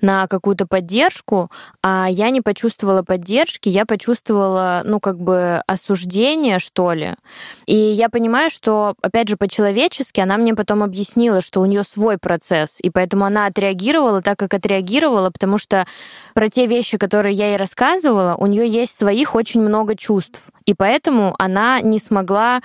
[0.00, 1.50] на какую-то поддержку,
[1.82, 3.25] а я не почувствовала поддержки,
[3.68, 7.14] я почувствовала, ну, как бы осуждение, что ли.
[7.66, 12.18] И я понимаю, что, опять же, по-человечески она мне потом объяснила, что у нее свой
[12.18, 15.86] процесс, и поэтому она отреагировала так, как отреагировала, потому что
[16.34, 20.40] про те вещи, которые я ей рассказывала, у нее есть своих очень много чувств.
[20.66, 22.60] И поэтому она не смогла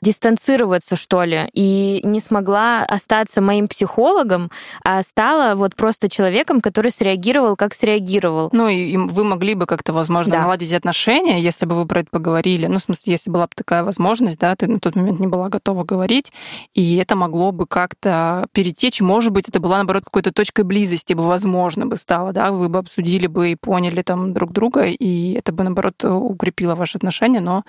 [0.00, 4.50] дистанцироваться, что ли, и не смогла остаться моим психологом,
[4.84, 8.50] а стала вот просто человеком, который среагировал, как среагировал.
[8.52, 10.42] Ну, и вы могли бы как-то, возможно, да.
[10.42, 12.66] наладить отношения, если бы вы про это поговорили.
[12.66, 15.48] Ну, в смысле, если была бы такая возможность, да, ты на тот момент не была
[15.48, 16.32] готова говорить,
[16.74, 19.00] и это могло бы как-то перетечь.
[19.00, 22.78] Может быть, это была, наоборот, какой-то точкой близости бы, возможно, бы стало, да, вы бы
[22.78, 27.64] обсудили бы и поняли там друг друга, и это бы, наоборот, укрепило ваши отношения, но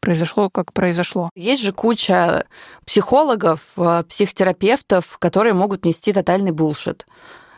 [0.00, 1.30] произошло, как произошло.
[1.34, 2.46] Есть же куча
[2.86, 7.06] психологов, э, психотерапевтов, которые могут нести тотальный булшит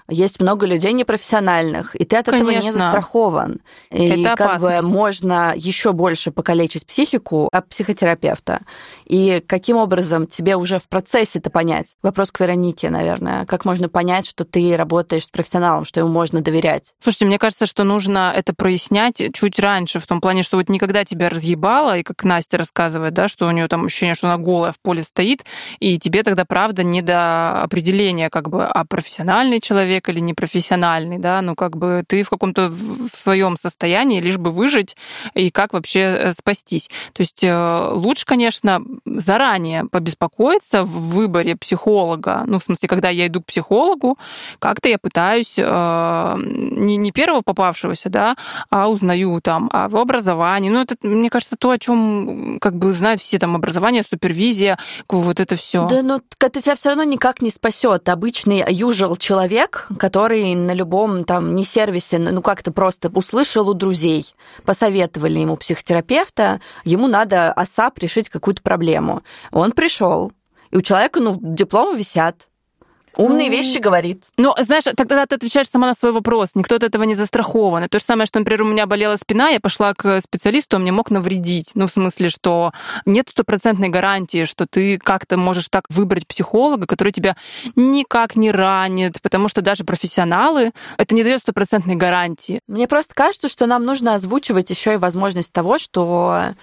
[0.09, 2.51] есть много людей непрофессиональных, и ты от Конечно.
[2.51, 3.61] этого не застрахован.
[3.90, 8.61] И Это как бы можно еще больше покалечить психику от психотерапевта.
[9.05, 11.97] И каким образом тебе уже в процессе это понять?
[12.03, 13.47] Вопрос к Веронике, наверное.
[13.47, 16.95] Как можно понять, что ты работаешь с профессионалом, что ему можно доверять?
[17.03, 21.05] Слушайте, мне кажется, что нужно это прояснять чуть раньше, в том плане, что вот никогда
[21.05, 24.73] тебя разъебало, и как Настя рассказывает, да, что у нее там ощущение, что она голая
[24.73, 25.45] в поле стоит,
[25.81, 31.19] и тебе тогда, правда, не до определения, как бы, а профессиональный человек, человек или непрофессиональный,
[31.19, 34.97] да, ну как бы ты в каком-то в своем состоянии, лишь бы выжить
[35.35, 36.89] и как вообще э, спастись.
[37.13, 42.45] То есть э, лучше, конечно, заранее побеспокоиться в выборе психолога.
[42.47, 44.19] Ну, в смысле, когда я иду к психологу,
[44.59, 48.37] как-то я пытаюсь э, не, не первого попавшегося, да,
[48.71, 50.71] а узнаю там о его образовании.
[50.71, 54.79] Ну, это, мне кажется, то, о чем как бы знают все там образование, супервизия,
[55.09, 55.87] вот это все.
[55.87, 58.09] Да, но это тебя все равно никак не спасет.
[58.09, 64.27] Обычный usual человек, который на любом там не сервисе, ну как-то просто услышал у друзей,
[64.64, 69.22] посоветовали ему психотерапевта, ему надо АСАП решить какую-то проблему.
[69.53, 70.33] Он пришел,
[70.70, 72.49] и у человека, ну, дипломы висят.
[73.16, 74.24] Умные ну, вещи говорит.
[74.37, 76.55] Ну, знаешь, тогда ты отвечаешь сама на свой вопрос.
[76.55, 77.88] Никто от этого не застрахован.
[77.88, 80.92] То же самое, что, например, у меня болела спина, я пошла к специалисту, он мне
[80.92, 81.70] мог навредить.
[81.74, 82.72] Ну, в смысле, что
[83.07, 87.37] нет стопроцентной гарантии, что ты как-то можешь так выбрать психолога, который тебя
[87.74, 92.61] никак не ранит, потому что даже профессионалы, это не дает стопроцентной гарантии.
[92.66, 96.55] Мне просто кажется, что нам нужно озвучивать еще и возможность того, что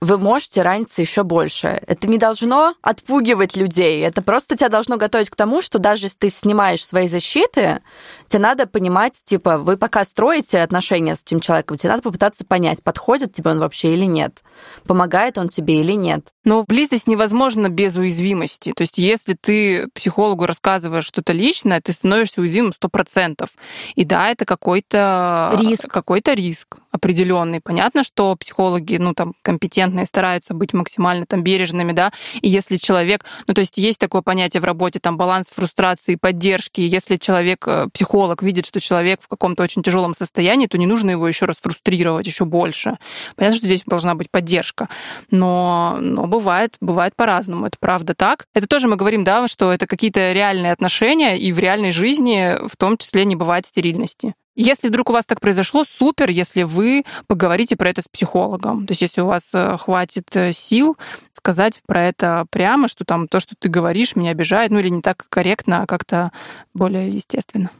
[0.00, 1.82] вы можете раниться еще больше.
[1.86, 4.00] Это не должно отпугивать людей.
[4.00, 7.80] Это просто тебя должно готовить к тому, что даже если ты снимаешь свои защиты,
[8.28, 12.82] тебе надо понимать, типа, вы пока строите отношения с этим человеком, тебе надо попытаться понять,
[12.82, 14.42] подходит тебе он вообще или нет,
[14.86, 16.28] помогает он тебе или нет.
[16.44, 18.72] Но близость невозможна без уязвимости.
[18.74, 23.50] То есть если ты психологу рассказываешь что-то личное, ты становишься уязвимым сто процентов.
[23.96, 27.60] И да, это какой-то риск, какой-то риск определенный.
[27.60, 32.12] Понятно, что психологи, ну там компетентные, стараются быть максимально там бережными, да.
[32.40, 36.16] И если человек, ну то есть есть такое понятие в работе там баланс фрустрации и
[36.16, 36.80] поддержки.
[36.80, 41.10] Если человек э, психолог видит, что человек в каком-то очень тяжелом состоянии, то не нужно
[41.10, 42.98] его еще раз фрустрировать еще больше.
[43.36, 44.88] Понятно, что здесь должна быть поддержка,
[45.30, 47.66] но, но бывает, бывает по-разному.
[47.66, 48.46] Это правда так.
[48.54, 52.76] Это тоже мы говорим, да, что это какие-то реальные отношения, и в реальной жизни в
[52.76, 54.34] том числе не бывает стерильности.
[54.62, 58.86] Если вдруг у вас так произошло, супер, если вы поговорите про это с психологом.
[58.86, 60.98] То есть если у вас э, хватит э, сил
[61.32, 65.00] сказать про это прямо, что там то, что ты говоришь, меня обижает, ну или не
[65.00, 66.30] так корректно, а как-то
[66.74, 67.70] более естественно.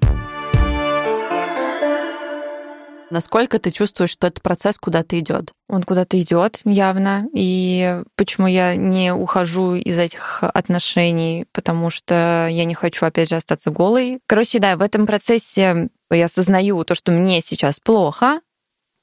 [3.10, 5.52] Насколько ты чувствуешь, что этот процесс куда-то идет?
[5.68, 7.26] Он куда-то идет явно.
[7.34, 13.36] И почему я не ухожу из этих отношений, потому что я не хочу, опять же,
[13.36, 14.20] остаться голой.
[14.26, 18.40] Короче, да, в этом процессе я осознаю то, что мне сейчас плохо,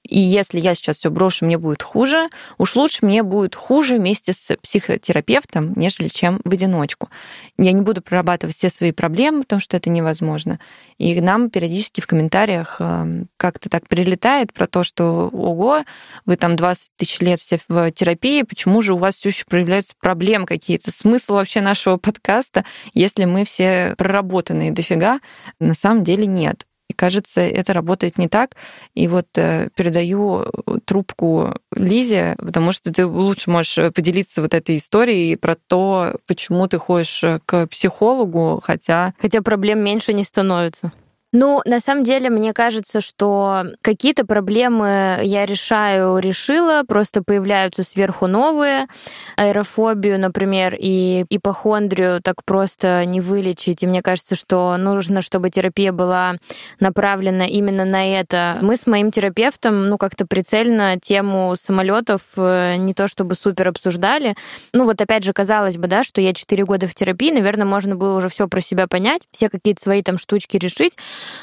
[0.08, 4.32] и если я сейчас все брошу, мне будет хуже, уж лучше мне будет хуже вместе
[4.34, 7.10] с психотерапевтом, нежели чем в одиночку.
[7.58, 10.60] Я не буду прорабатывать все свои проблемы, потому что это невозможно.
[10.98, 15.84] И нам периодически в комментариях эм, как-то так прилетает про то, что ого,
[16.26, 19.93] вы там 20 тысяч лет все в терапии, почему же у вас все еще проявляются
[20.00, 20.91] проблемы какие-то?
[20.91, 25.20] Смысл вообще нашего подкаста, если мы все проработанные дофига,
[25.60, 26.65] на самом деле нет.
[26.98, 28.56] Кажется, это работает не так.
[28.96, 30.46] И вот э, передаю
[30.86, 36.78] трубку Лизе, потому что ты лучше можешь поделиться вот этой историей про то, почему ты
[36.80, 39.14] ходишь к психологу, хотя...
[39.22, 40.92] Хотя проблем меньше не становится.
[41.39, 48.26] Ну, на самом деле, мне кажется, что какие-то проблемы я решаю, решила, просто появляются сверху
[48.26, 48.88] новые.
[49.36, 53.84] Аэрофобию, например, и ипохондрию так просто не вылечить.
[53.84, 56.38] И мне кажется, что нужно, чтобы терапия была
[56.80, 58.58] направлена именно на это.
[58.63, 64.36] Мы с моим терапевтом, ну, как-то прицельно тему самолетов э, не то чтобы супер обсуждали.
[64.73, 67.95] Ну, вот опять же, казалось бы, да, что я 4 года в терапии, наверное, можно
[67.95, 70.97] было уже все про себя понять, все какие-то свои там штучки решить.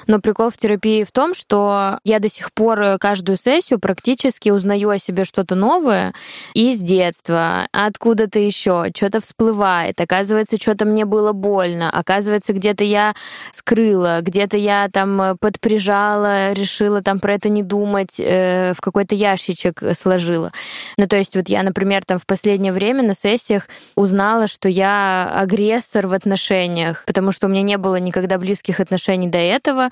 [0.07, 4.90] Но прикол в терапии в том, что я до сих пор каждую сессию практически узнаю
[4.90, 6.12] о себе что-то новое
[6.55, 10.01] из детства, откуда-то еще, что-то всплывает.
[10.01, 11.90] Оказывается, что-то мне было больно.
[11.90, 13.14] Оказывается, где-то я
[13.53, 19.83] скрыла, где-то я там подприжала, решила там про это не думать, э, в какой-то ящичек
[19.97, 20.53] сложила.
[20.97, 25.33] Ну, то есть вот я, например, там в последнее время на сессиях узнала, что я
[25.35, 29.88] агрессор в отношениях, потому что у меня не было никогда близких отношений до этого, этого.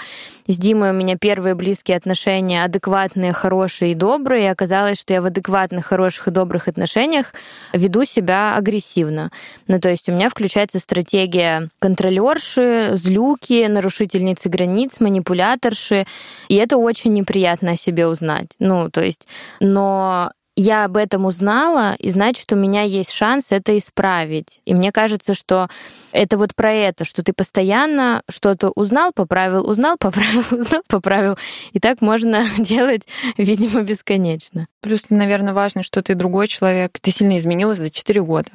[0.47, 4.45] С Димой у меня первые близкие отношения адекватные, хорошие и добрые.
[4.45, 7.33] И оказалось, что я в адекватных, хороших и добрых отношениях
[7.73, 9.31] веду себя агрессивно.
[9.69, 16.07] Ну, то есть у меня включается стратегия контролерши, злюки, нарушительницы границ, манипуляторши.
[16.49, 18.51] И это очень неприятно о себе узнать.
[18.59, 19.27] Ну, то есть,
[19.61, 24.61] но я об этом узнала, и значит, у меня есть шанс это исправить.
[24.65, 25.69] И мне кажется, что
[26.13, 31.39] это вот про это, что ты постоянно что-то узнал, поправил, узнал, поправил, узнал, поправил.
[31.73, 34.67] И так можно делать, видимо, бесконечно.
[34.81, 36.99] Плюс, наверное, важно, что ты другой человек.
[37.01, 38.51] Ты сильно изменилась за 4 года.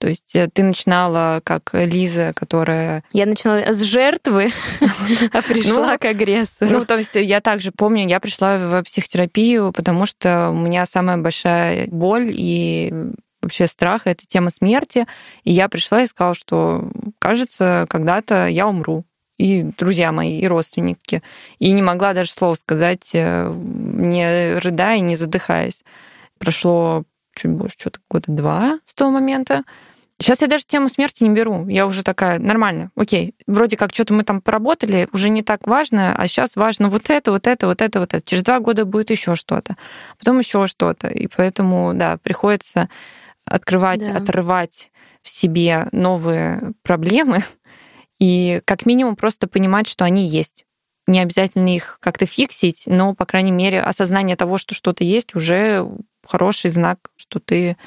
[0.00, 3.04] То есть э, ты начинала как Лиза, которая...
[3.12, 4.50] Я начинала с жертвы,
[5.32, 6.70] а пришла ну, к агрессору.
[6.70, 11.18] Ну, то есть я также помню, я пришла в психотерапию, потому что у меня самая
[11.18, 12.92] большая боль и
[13.42, 15.06] вообще страх— это тема смерти.
[15.44, 19.04] И я пришла и сказала, что, кажется, когда-то я умру
[19.36, 21.22] и друзья мои, и родственники.
[21.58, 25.84] И не могла даже слова сказать, э, не рыдая, не задыхаясь.
[26.38, 29.64] Прошло чуть больше, что-то года два с того момента.
[30.20, 31.66] Сейчас я даже тему смерти не беру.
[31.66, 33.34] Я уже такая, нормально, окей.
[33.46, 37.32] Вроде как что-то мы там поработали, уже не так важно, а сейчас важно вот это,
[37.32, 38.26] вот это, вот это, вот это.
[38.26, 39.78] Через два года будет еще что-то,
[40.18, 41.08] потом еще что-то.
[41.08, 42.90] И поэтому, да, приходится
[43.46, 44.16] открывать, да.
[44.16, 44.90] отрывать
[45.22, 47.42] в себе новые проблемы
[48.18, 50.66] и как минимум просто понимать, что они есть.
[51.06, 55.90] Не обязательно их как-то фиксить, но, по крайней мере, осознание того, что что-то есть, уже
[56.26, 57.78] хороший знак, что ты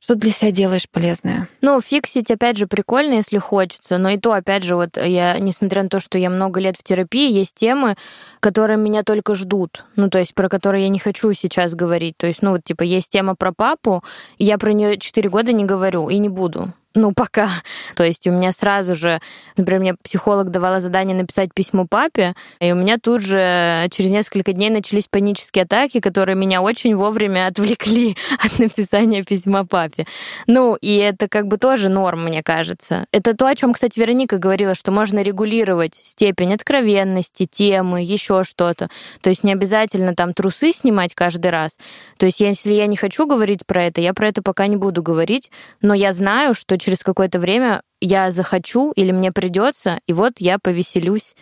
[0.00, 1.48] Что для себя делаешь полезное?
[1.60, 3.98] Ну, фиксить, опять же, прикольно, если хочется.
[3.98, 6.82] Но и то, опять же, вот я, несмотря на то, что я много лет в
[6.82, 7.96] терапии, есть темы,
[8.40, 9.84] которые меня только ждут.
[9.96, 12.16] Ну, то есть, про которые я не хочу сейчас говорить.
[12.16, 14.02] То есть, ну, вот, типа, есть тема про папу,
[14.38, 17.50] и я про нее 4 года не говорю и не буду ну, пока.
[17.94, 19.20] То есть у меня сразу же,
[19.56, 24.52] например, мне психолог давала задание написать письмо папе, и у меня тут же через несколько
[24.52, 30.06] дней начались панические атаки, которые меня очень вовремя отвлекли от написания письма папе.
[30.48, 33.06] Ну, и это как бы тоже норм, мне кажется.
[33.12, 38.88] Это то, о чем, кстати, Вероника говорила, что можно регулировать степень откровенности, темы, еще что-то.
[39.20, 41.78] То есть не обязательно там трусы снимать каждый раз.
[42.16, 45.02] То есть если я не хочу говорить про это, я про это пока не буду
[45.04, 50.34] говорить, но я знаю, что через какое-то время я захочу или мне придется, и вот
[50.38, 51.34] я повеселюсь.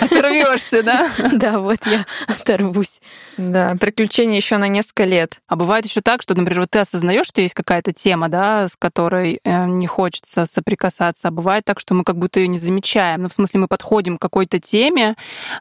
[0.00, 1.10] Оторвешься, да?
[1.32, 3.00] Да, вот я оторвусь.
[3.36, 5.38] Да, приключения еще на несколько лет.
[5.48, 8.76] А бывает еще так, что, например, вот ты осознаешь, что есть какая-то тема, да, с
[8.76, 13.22] которой э, не хочется соприкасаться, а бывает так, что мы как будто ее не замечаем.
[13.22, 15.16] Ну, в смысле, мы подходим к какой-то теме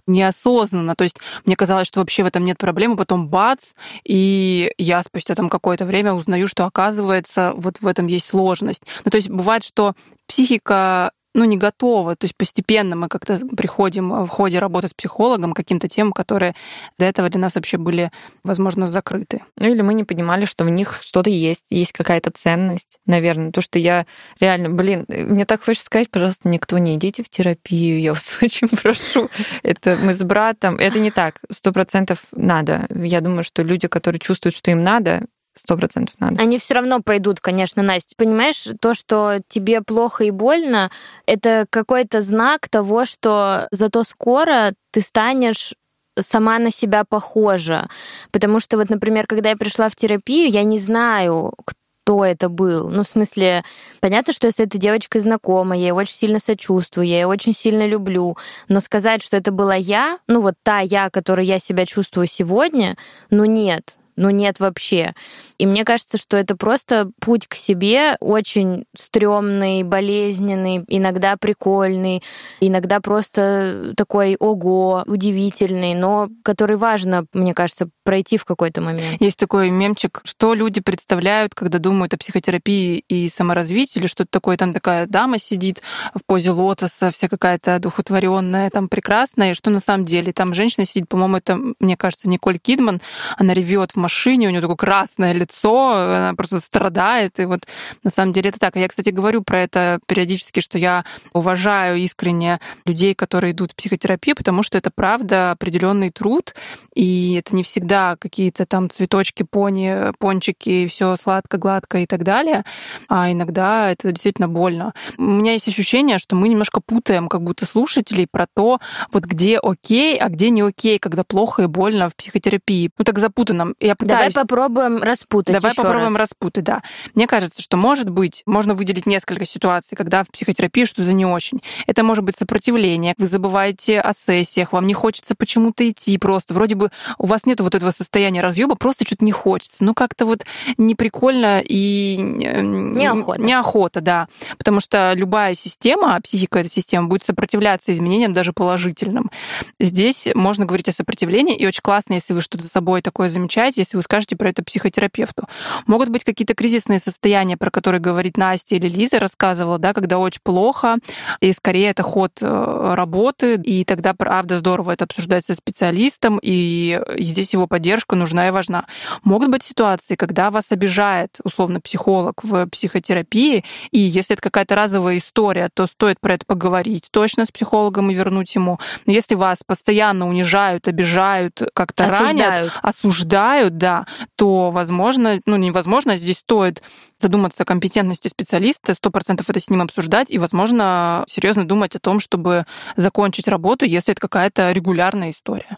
[0.07, 0.95] неосознанно.
[0.95, 5.35] То есть мне казалось, что вообще в этом нет проблемы, потом бац, и я спустя
[5.35, 8.83] там какое-то время узнаю, что оказывается вот в этом есть сложность.
[9.05, 9.95] Ну, то есть бывает бывает, что
[10.27, 12.15] психика ну, не готова.
[12.15, 16.55] То есть постепенно мы как-то приходим в ходе работы с психологом каким-то темам, которые
[16.97, 18.11] до этого для нас вообще были,
[18.43, 19.43] возможно, закрыты.
[19.57, 23.51] Ну, или мы не понимали, что в них что-то есть, есть какая-то ценность, наверное.
[23.51, 24.05] То, что я
[24.39, 28.69] реально, блин, мне так хочется сказать, пожалуйста, никто не идите в терапию, я вас очень
[28.69, 29.29] прошу.
[29.63, 32.87] Это мы с братом, это не так, сто процентов надо.
[32.89, 35.25] Я думаю, что люди, которые чувствуют, что им надо,
[35.55, 36.41] сто процентов надо.
[36.41, 38.15] Они все равно пойдут, конечно, Настя.
[38.17, 40.91] Понимаешь, то, что тебе плохо и больно,
[41.25, 45.73] это какой-то знак того, что зато скоро ты станешь
[46.19, 47.89] сама на себя похожа.
[48.31, 52.89] Потому что вот, например, когда я пришла в терапию, я не знаю, кто это был.
[52.89, 53.63] Ну, в смысле,
[53.99, 57.53] понятно, что я с этой девочкой знакома, я ей очень сильно сочувствую, я ее очень
[57.53, 58.37] сильно люблю.
[58.67, 62.97] Но сказать, что это была я, ну вот та я, которой я себя чувствую сегодня,
[63.29, 65.13] ну нет ну нет вообще.
[65.61, 72.23] И мне кажется, что это просто путь к себе очень стрёмный, болезненный, иногда прикольный,
[72.59, 79.21] иногда просто такой ого, удивительный, но который важно, мне кажется, пройти в какой-то момент.
[79.21, 84.57] Есть такой мемчик, что люди представляют, когда думают о психотерапии и саморазвитии, или что-то такое,
[84.57, 85.83] там такая дама сидит
[86.15, 90.87] в позе лотоса, вся какая-то духотворенная, там прекрасная, и что на самом деле там женщина
[90.87, 92.99] сидит, по-моему, это, мне кажется, Николь Кидман,
[93.37, 97.39] она ревет в машине, у нее такое красное лицо, лицо, она просто страдает.
[97.39, 97.61] И вот
[98.03, 98.75] на самом деле это так.
[98.75, 104.35] Я, кстати, говорю про это периодически, что я уважаю искренне людей, которые идут в психотерапию,
[104.35, 106.53] потому что это правда определенный труд,
[106.95, 112.63] и это не всегда какие-то там цветочки, пони, пончики, все сладко, гладко и так далее,
[113.07, 114.93] а иногда это действительно больно.
[115.17, 118.79] У меня есть ощущение, что мы немножко путаем как будто слушателей про то,
[119.11, 122.89] вот где окей, а где не окей, когда плохо и больно в психотерапии.
[122.97, 123.73] Ну так запутанно.
[123.79, 124.33] Я пытаюсь...
[124.33, 125.61] Давай попробуем распутать распутать.
[125.61, 126.29] Давай попробуем раз.
[126.29, 126.81] распутать, да.
[127.15, 131.61] Мне кажется, что может быть, можно выделить несколько ситуаций, когда в психотерапии что-то не очень.
[131.87, 136.53] Это может быть сопротивление, вы забываете о сессиях, вам не хочется почему-то идти просто.
[136.53, 139.83] Вроде бы у вас нет вот этого состояния разъеба, просто что-то не хочется.
[139.83, 140.45] Ну, как-то вот
[140.77, 142.17] неприкольно и...
[142.17, 143.41] Неохота.
[143.41, 144.27] Неохота, да.
[144.57, 149.31] Потому что любая система, психика этой системы, будет сопротивляться изменениям даже положительным.
[149.79, 153.81] Здесь можно говорить о сопротивлении, и очень классно, если вы что-то за собой такое замечаете,
[153.81, 155.47] если вы скажете про это психотерапевту контакту.
[155.87, 160.41] Могут быть какие-то кризисные состояния, про которые говорит Настя или Лиза рассказывала, да, когда очень
[160.43, 160.97] плохо,
[161.39, 167.01] и скорее это ход э, работы, и тогда, правда, здорово это обсуждать со специалистом, и
[167.17, 168.85] здесь его поддержка нужна и важна.
[169.23, 175.17] Могут быть ситуации, когда вас обижает, условно, психолог в психотерапии, и если это какая-то разовая
[175.17, 178.79] история, то стоит про это поговорить точно с психологом и вернуть ему.
[179.05, 184.05] Но если вас постоянно унижают, обижают, как-то ранят, осуждают, да,
[184.35, 186.81] то, возможно, ну, невозможно, здесь стоит
[187.19, 191.99] задуматься о компетентности специалиста, сто процентов это с ним обсуждать и, возможно, серьезно думать о
[191.99, 195.77] том, чтобы закончить работу, если это какая-то регулярная история.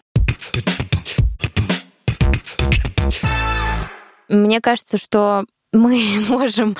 [4.28, 6.76] Мне кажется, что мы можем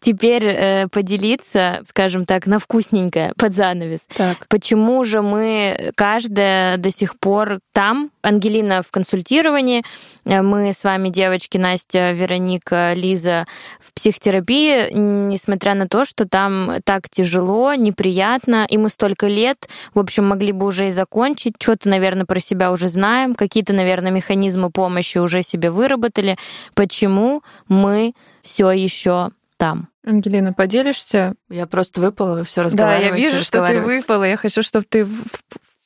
[0.00, 4.00] теперь э, поделиться, скажем так, на вкусненькое под занавес.
[4.16, 4.46] Так.
[4.48, 9.82] Почему же мы каждая до сих пор там, Ангелина в консультировании,
[10.24, 13.46] э, мы с вами, девочки, Настя, Вероника, Лиза,
[13.80, 19.98] в психотерапии, несмотря на то, что там так тяжело, неприятно, и мы столько лет, в
[19.98, 24.70] общем, могли бы уже и закончить, что-то, наверное, про себя уже знаем, какие-то, наверное, механизмы
[24.70, 26.36] помощи уже себе выработали.
[26.74, 29.88] Почему мы все еще там?
[30.06, 31.34] Ангелина, поделишься?
[31.50, 33.10] Я просто выпала, все разговариваете.
[33.10, 34.24] Да, я вижу, что ты выпала.
[34.24, 35.06] Я хочу, чтобы ты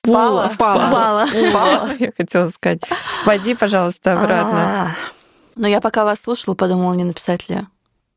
[0.04, 0.48] Впала.
[0.48, 1.26] Впала.
[1.26, 1.90] Впала.
[1.98, 2.82] Я хотела сказать.
[3.22, 4.96] Впади, пожалуйста, обратно.
[5.54, 7.60] Но я пока вас слушала, подумала, не написать ли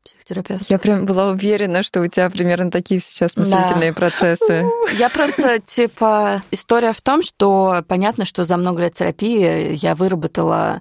[0.04, 0.68] психотерапевт.
[0.68, 3.96] Я прям была уверена, что у тебя примерно такие сейчас мыслительные да.
[3.96, 4.64] процессы.
[4.98, 10.80] Я просто, типа, история в том, что понятно, что за много лет терапии я выработала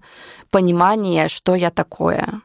[0.52, 2.42] понимание, что я такое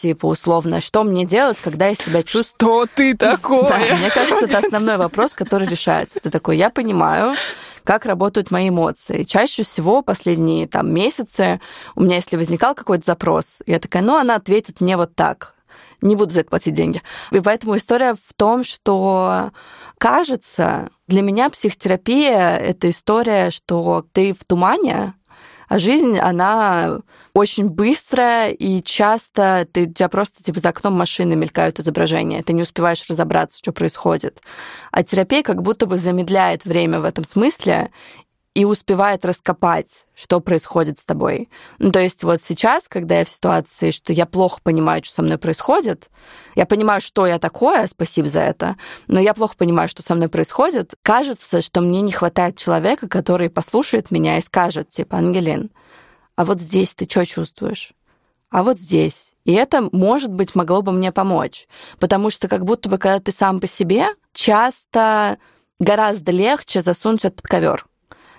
[0.00, 2.86] типа, условно, что мне делать, когда я себя чувствую...
[2.86, 3.68] Что ты такое?
[3.68, 6.20] Да, мне кажется, это основной вопрос, который решается.
[6.20, 7.34] Ты такой, я понимаю,
[7.84, 9.24] как работают мои эмоции.
[9.24, 11.60] Чаще всего последние там месяцы
[11.96, 15.54] у меня, если возникал какой-то запрос, я такая, ну, она ответит мне вот так.
[16.00, 17.02] Не буду за это платить деньги.
[17.32, 19.50] И поэтому история в том, что
[19.98, 25.14] кажется, для меня психотерапия— это история, что ты в тумане,
[25.68, 27.00] а жизнь, она
[27.34, 32.52] очень быстрая, и часто ты, у тебя просто типа за окном машины мелькают изображения, ты
[32.52, 34.42] не успеваешь разобраться, что происходит.
[34.90, 37.90] А терапия как будто бы замедляет время в этом смысле
[38.54, 41.48] и успевает раскопать, что происходит с тобой.
[41.78, 45.22] Ну, то есть вот сейчас, когда я в ситуации, что я плохо понимаю, что со
[45.22, 46.08] мной происходит,
[46.56, 48.76] я понимаю, что я такое, спасибо за это,
[49.06, 53.50] но я плохо понимаю, что со мной происходит, кажется, что мне не хватает человека, который
[53.50, 55.70] послушает меня и скажет, типа, Ангелин,
[56.34, 57.92] а вот здесь ты что чувствуешь?
[58.50, 59.34] А вот здесь.
[59.44, 61.66] И это, может быть, могло бы мне помочь.
[61.98, 65.38] Потому что как будто бы, когда ты сам по себе, часто
[65.78, 67.87] гораздо легче засунуть этот ковер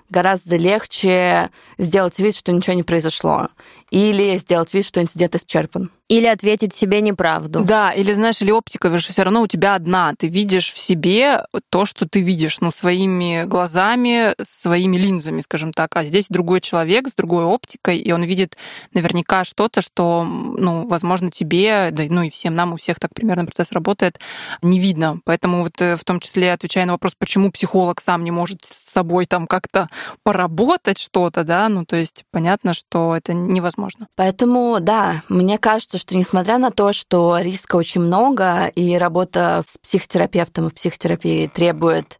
[0.09, 3.49] гораздо легче сделать вид, что ничего не произошло,
[3.89, 5.91] или сделать вид, что инцидент исчерпан.
[6.09, 7.63] Или ответить себе неправду.
[7.63, 10.13] Да, или знаешь, или оптика же все равно у тебя одна.
[10.17, 15.95] Ты видишь в себе то, что ты видишь, ну, своими глазами, своими линзами, скажем так.
[15.95, 18.57] А здесь другой человек с другой оптикой, и он видит
[18.91, 23.45] наверняка что-то, что, ну, возможно, тебе, да, ну и всем нам, у всех так примерно
[23.45, 24.19] процесс работает,
[24.63, 25.19] не видно.
[25.25, 28.91] Поэтому вот э, в том числе отвечая на вопрос, почему психолог сам не может с
[28.91, 29.89] собой там как-то
[30.23, 34.07] поработать что-то, да, ну, то есть понятно, что это невозможно.
[34.15, 39.77] Поэтому, да, мне кажется, что несмотря на то, что риска очень много, и работа с
[39.77, 42.19] психотерапевтом и в психотерапии требует,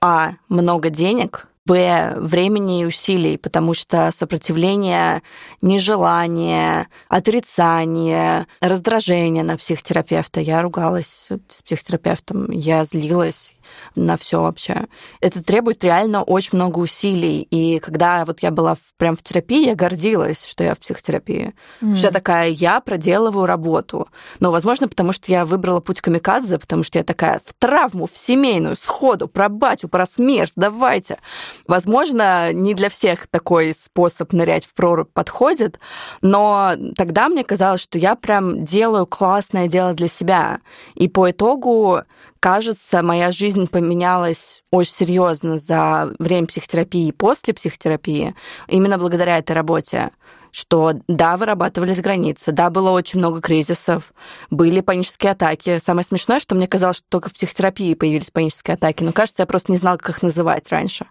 [0.00, 5.22] а, много денег, б, времени и усилий, потому что сопротивление,
[5.62, 10.40] нежелание, отрицание, раздражение на психотерапевта.
[10.40, 13.54] Я ругалась с психотерапевтом, я злилась,
[13.94, 14.86] на все вообще.
[15.20, 17.42] Это требует реально очень много усилий.
[17.50, 21.54] И когда вот я была в, прям в терапии, я гордилась, что я в психотерапии.
[21.80, 21.94] Mm.
[21.94, 24.08] Что я такая, я проделываю работу.
[24.38, 28.16] Но, возможно, потому что я выбрала путь камикадзе, потому что я такая в травму, в
[28.16, 31.18] семейную, сходу, про батю, про смерть, давайте.
[31.66, 35.78] Возможно, не для всех такой способ нырять в прорубь подходит,
[36.22, 40.60] но тогда мне казалось, что я прям делаю классное дело для себя.
[40.94, 42.02] И по итогу
[42.40, 48.34] кажется, моя жизнь поменялась очень серьезно за время психотерапии и после психотерапии,
[48.66, 50.10] именно благодаря этой работе
[50.52, 54.12] что да, вырабатывались границы, да, было очень много кризисов,
[54.50, 55.78] были панические атаки.
[55.78, 59.46] Самое смешное, что мне казалось, что только в психотерапии появились панические атаки, но кажется, я
[59.46, 61.06] просто не знала, как их называть раньше.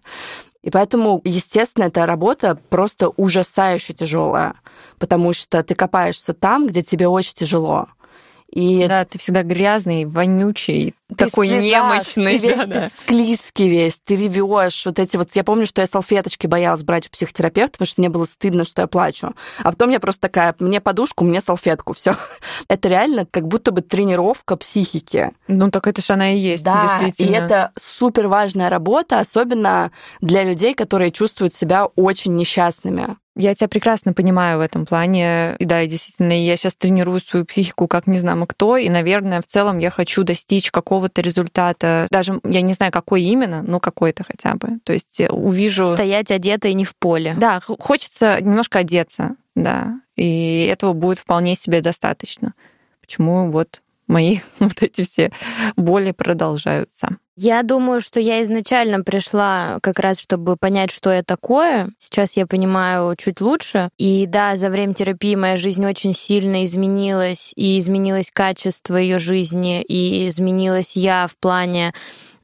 [0.62, 4.56] И поэтому, естественно, эта работа просто ужасающе тяжелая,
[4.98, 7.88] потому что ты копаешься там, где тебе очень тяжело.
[8.52, 12.40] И да, ты всегда грязный, вонючий, ты такой слезах, немощный.
[12.40, 14.86] Ты весь да, ты склизкий весь, ты ревешь.
[14.86, 15.30] Вот эти вот...
[15.36, 18.82] Я помню, что я салфеточки боялась брать у психотерапевта, потому что мне было стыдно, что
[18.82, 19.34] я плачу.
[19.60, 22.16] А потом я просто такая, мне подушку, мне салфетку, все.
[22.68, 25.32] это реально как будто бы тренировка психики.
[25.48, 27.28] Ну, так это же она и есть, да, действительно.
[27.28, 29.92] и это супер важная работа, особенно
[30.22, 33.18] для людей, которые чувствуют себя очень несчастными.
[33.40, 35.56] Я тебя прекрасно понимаю в этом плане.
[35.60, 39.42] И да, и действительно, я сейчас тренирую свою психику как не знаю кто, и, наверное,
[39.42, 42.08] в целом я хочу достичь какого-то результата.
[42.12, 44.80] Даже я не знаю, какой именно, но какой-то хотя бы.
[44.84, 45.94] То есть увижу...
[45.94, 47.34] Стоять одетой не в поле.
[47.38, 50.02] Да, хочется немножко одеться, да.
[50.18, 52.54] И этого будет вполне себе достаточно.
[53.00, 55.32] Почему вот мои вот эти все
[55.78, 57.18] боли продолжаются.
[57.42, 61.90] Я думаю, что я изначально пришла как раз, чтобы понять, что я такое.
[61.98, 63.88] Сейчас я понимаю чуть лучше.
[63.98, 69.82] И да, за время терапии моя жизнь очень сильно изменилась, и изменилось качество ее жизни,
[69.82, 71.94] и изменилась я в плане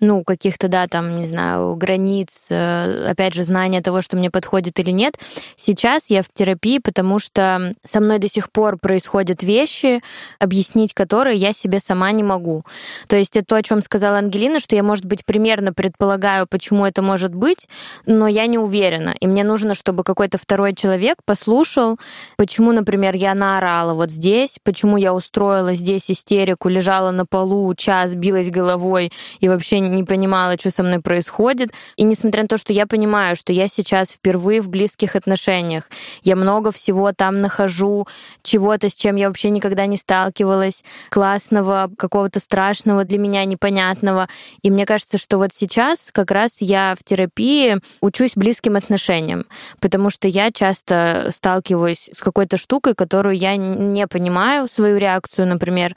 [0.05, 4.79] ну, каких-то, да, там, не знаю, границ, э, опять же, знания того, что мне подходит
[4.79, 5.15] или нет.
[5.55, 10.01] Сейчас я в терапии, потому что со мной до сих пор происходят вещи,
[10.39, 12.63] объяснить которые я себе сама не могу.
[13.07, 16.85] То есть это то, о чем сказала Ангелина, что я, может быть, примерно предполагаю, почему
[16.85, 17.67] это может быть,
[18.05, 19.15] но я не уверена.
[19.19, 21.97] И мне нужно, чтобы какой-то второй человек послушал,
[22.37, 28.13] почему, например, я наорала вот здесь, почему я устроила здесь истерику, лежала на полу час,
[28.13, 31.71] билась головой и вообще не понимала, что со мной происходит.
[31.95, 35.89] И несмотря на то, что я понимаю, что я сейчас впервые в близких отношениях,
[36.23, 38.07] я много всего там нахожу,
[38.43, 44.27] чего-то, с чем я вообще никогда не сталкивалась, классного, какого-то страшного для меня, непонятного.
[44.61, 49.45] И мне кажется, что вот сейчас как раз я в терапии учусь близким отношениям,
[49.79, 55.95] потому что я часто сталкиваюсь с какой-то штукой, которую я не понимаю, свою реакцию, например,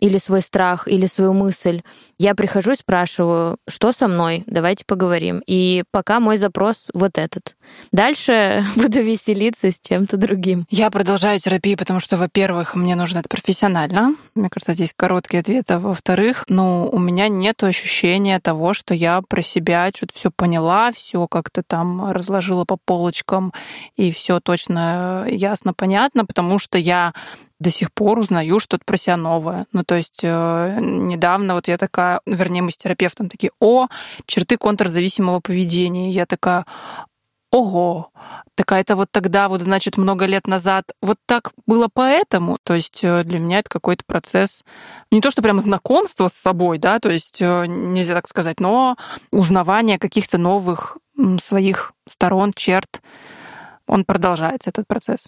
[0.00, 1.82] или свой страх, или свою мысль.
[2.18, 3.29] Я прихожу и спрашиваю,
[3.68, 5.42] что со мной, давайте поговорим.
[5.46, 7.56] И пока мой запрос вот этот.
[7.92, 10.66] Дальше буду веселиться с чем-то другим.
[10.70, 14.14] Я продолжаю терапию, потому что, во-первых, мне нужно это профессионально.
[14.34, 15.70] Мне кажется, здесь короткий ответ.
[15.70, 20.92] А во-вторых, ну, у меня нет ощущения того, что я про себя что-то все поняла,
[20.92, 23.52] все как-то там разложила по полочкам,
[23.96, 27.12] и все точно ясно, понятно, потому что я
[27.60, 29.66] до сих пор узнаю что-то про себя новое.
[29.72, 33.86] Ну, то есть э, недавно вот я такая, вернее, мы с терапевтом такие, о,
[34.26, 36.10] черты контрзависимого поведения.
[36.10, 36.64] Я такая,
[37.52, 38.10] ого,
[38.54, 42.56] такая это вот тогда, вот значит, много лет назад, вот так было поэтому.
[42.64, 44.64] То есть э, для меня это какой-то процесс,
[45.10, 48.96] не то что прям знакомство с собой, да, то есть э, нельзя так сказать, но
[49.30, 50.96] узнавание каких-то новых
[51.42, 53.02] своих сторон, черт,
[53.86, 55.26] он продолжается, этот процесс.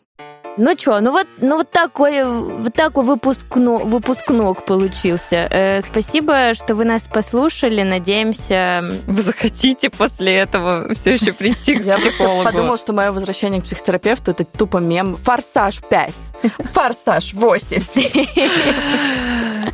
[0.59, 5.49] Ну что, ну вот, ну вот такой, вот такой выпускно, выпускнок получился.
[5.51, 7.83] Э, спасибо, что вы нас послушали.
[7.83, 11.97] Надеемся, вы захотите после этого все еще прийти к Я
[12.45, 15.17] подумал, что мое возвращение к психотерапевту это тупо мем.
[15.17, 16.13] Форсаж 5,
[16.75, 17.81] форсаж 8.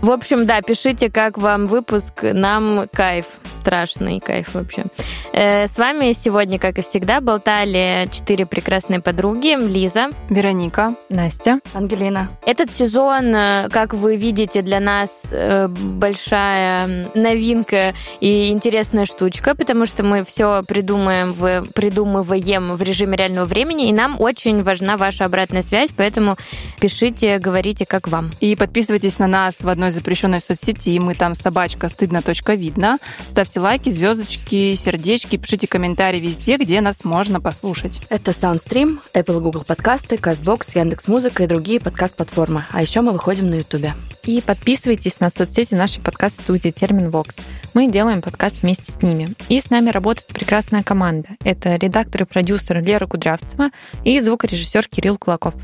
[0.00, 2.22] В общем, да, пишите, как вам выпуск.
[2.22, 3.26] Нам кайф
[3.58, 4.84] страшный кайф вообще.
[5.32, 9.56] Э, с вами сегодня, как и всегда, болтали четыре прекрасные подруги.
[9.58, 10.08] Лиза.
[10.30, 10.94] Вероника.
[11.08, 11.60] Настя.
[11.74, 12.28] Ангелина.
[12.46, 19.86] Этот сезон, э, как вы видите, для нас э, большая новинка и интересная штучка, потому
[19.86, 25.24] что мы все придумаем в, придумываем в режиме реального времени, и нам очень важна ваша
[25.24, 26.36] обратная связь, поэтому
[26.80, 28.30] пишите, говорите, как вам.
[28.40, 32.22] И подписывайтесь на нас в одной запрещенной соцсети, мы там собачка стыдно.
[32.46, 32.98] Видно.
[33.28, 38.00] Ставьте ставьте лайки, звездочки, сердечки, пишите комментарии везде, где нас можно послушать.
[38.08, 42.64] Это Soundstream, Apple Google подкасты, CastBox, Яндекс.Музыка и другие подкаст-платформы.
[42.70, 43.94] А еще мы выходим на Ютубе.
[44.24, 47.36] И подписывайтесь на соцсети нашей подкаст-студии Термин Вокс.
[47.74, 49.34] Мы делаем подкаст вместе с ними.
[49.48, 51.30] И с нами работает прекрасная команда.
[51.44, 53.70] Это редактор и продюсер Лера Кудрявцева
[54.04, 55.54] и звукорежиссер Кирилл Кулаков.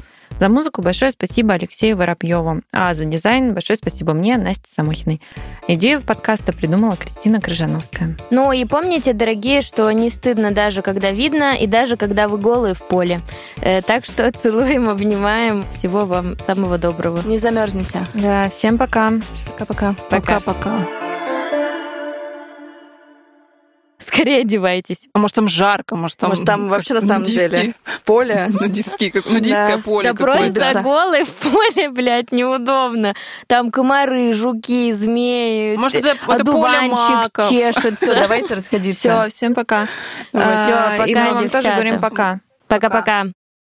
[0.40, 5.20] За музыку большое спасибо Алексею Воробьеву, а за дизайн большое спасибо мне, Насте Самохиной.
[5.68, 8.16] Идею подкаста придумала Кристина Крыжановская.
[8.30, 12.74] Ну и помните, дорогие, что не стыдно даже когда видно, и даже когда вы голые
[12.74, 13.20] в поле.
[13.60, 15.64] Э, так что целуем, обнимаем.
[15.70, 17.20] Всего вам самого доброго.
[17.26, 18.00] Не замерзните.
[18.14, 19.12] Да, всем пока.
[19.46, 19.94] Пока-пока.
[20.10, 21.03] Пока-пока.
[23.98, 25.08] Скорее одевайтесь.
[25.12, 26.30] А может, там жарко, может, там...
[26.30, 27.74] Может, там вообще на самом деле
[28.04, 28.50] поле.
[28.50, 33.14] Ну, диски, как, ну, диское поле Да просто голый в поле, блядь, неудобно.
[33.46, 38.14] Там комары, жуки, змеи, Может, это, это одуванчик чешется.
[38.14, 39.26] Давайте расходиться.
[39.26, 39.88] Все, всем пока.
[40.30, 42.40] Все, пока, И мы вам тоже говорим пока.
[42.68, 43.26] Пока-пока.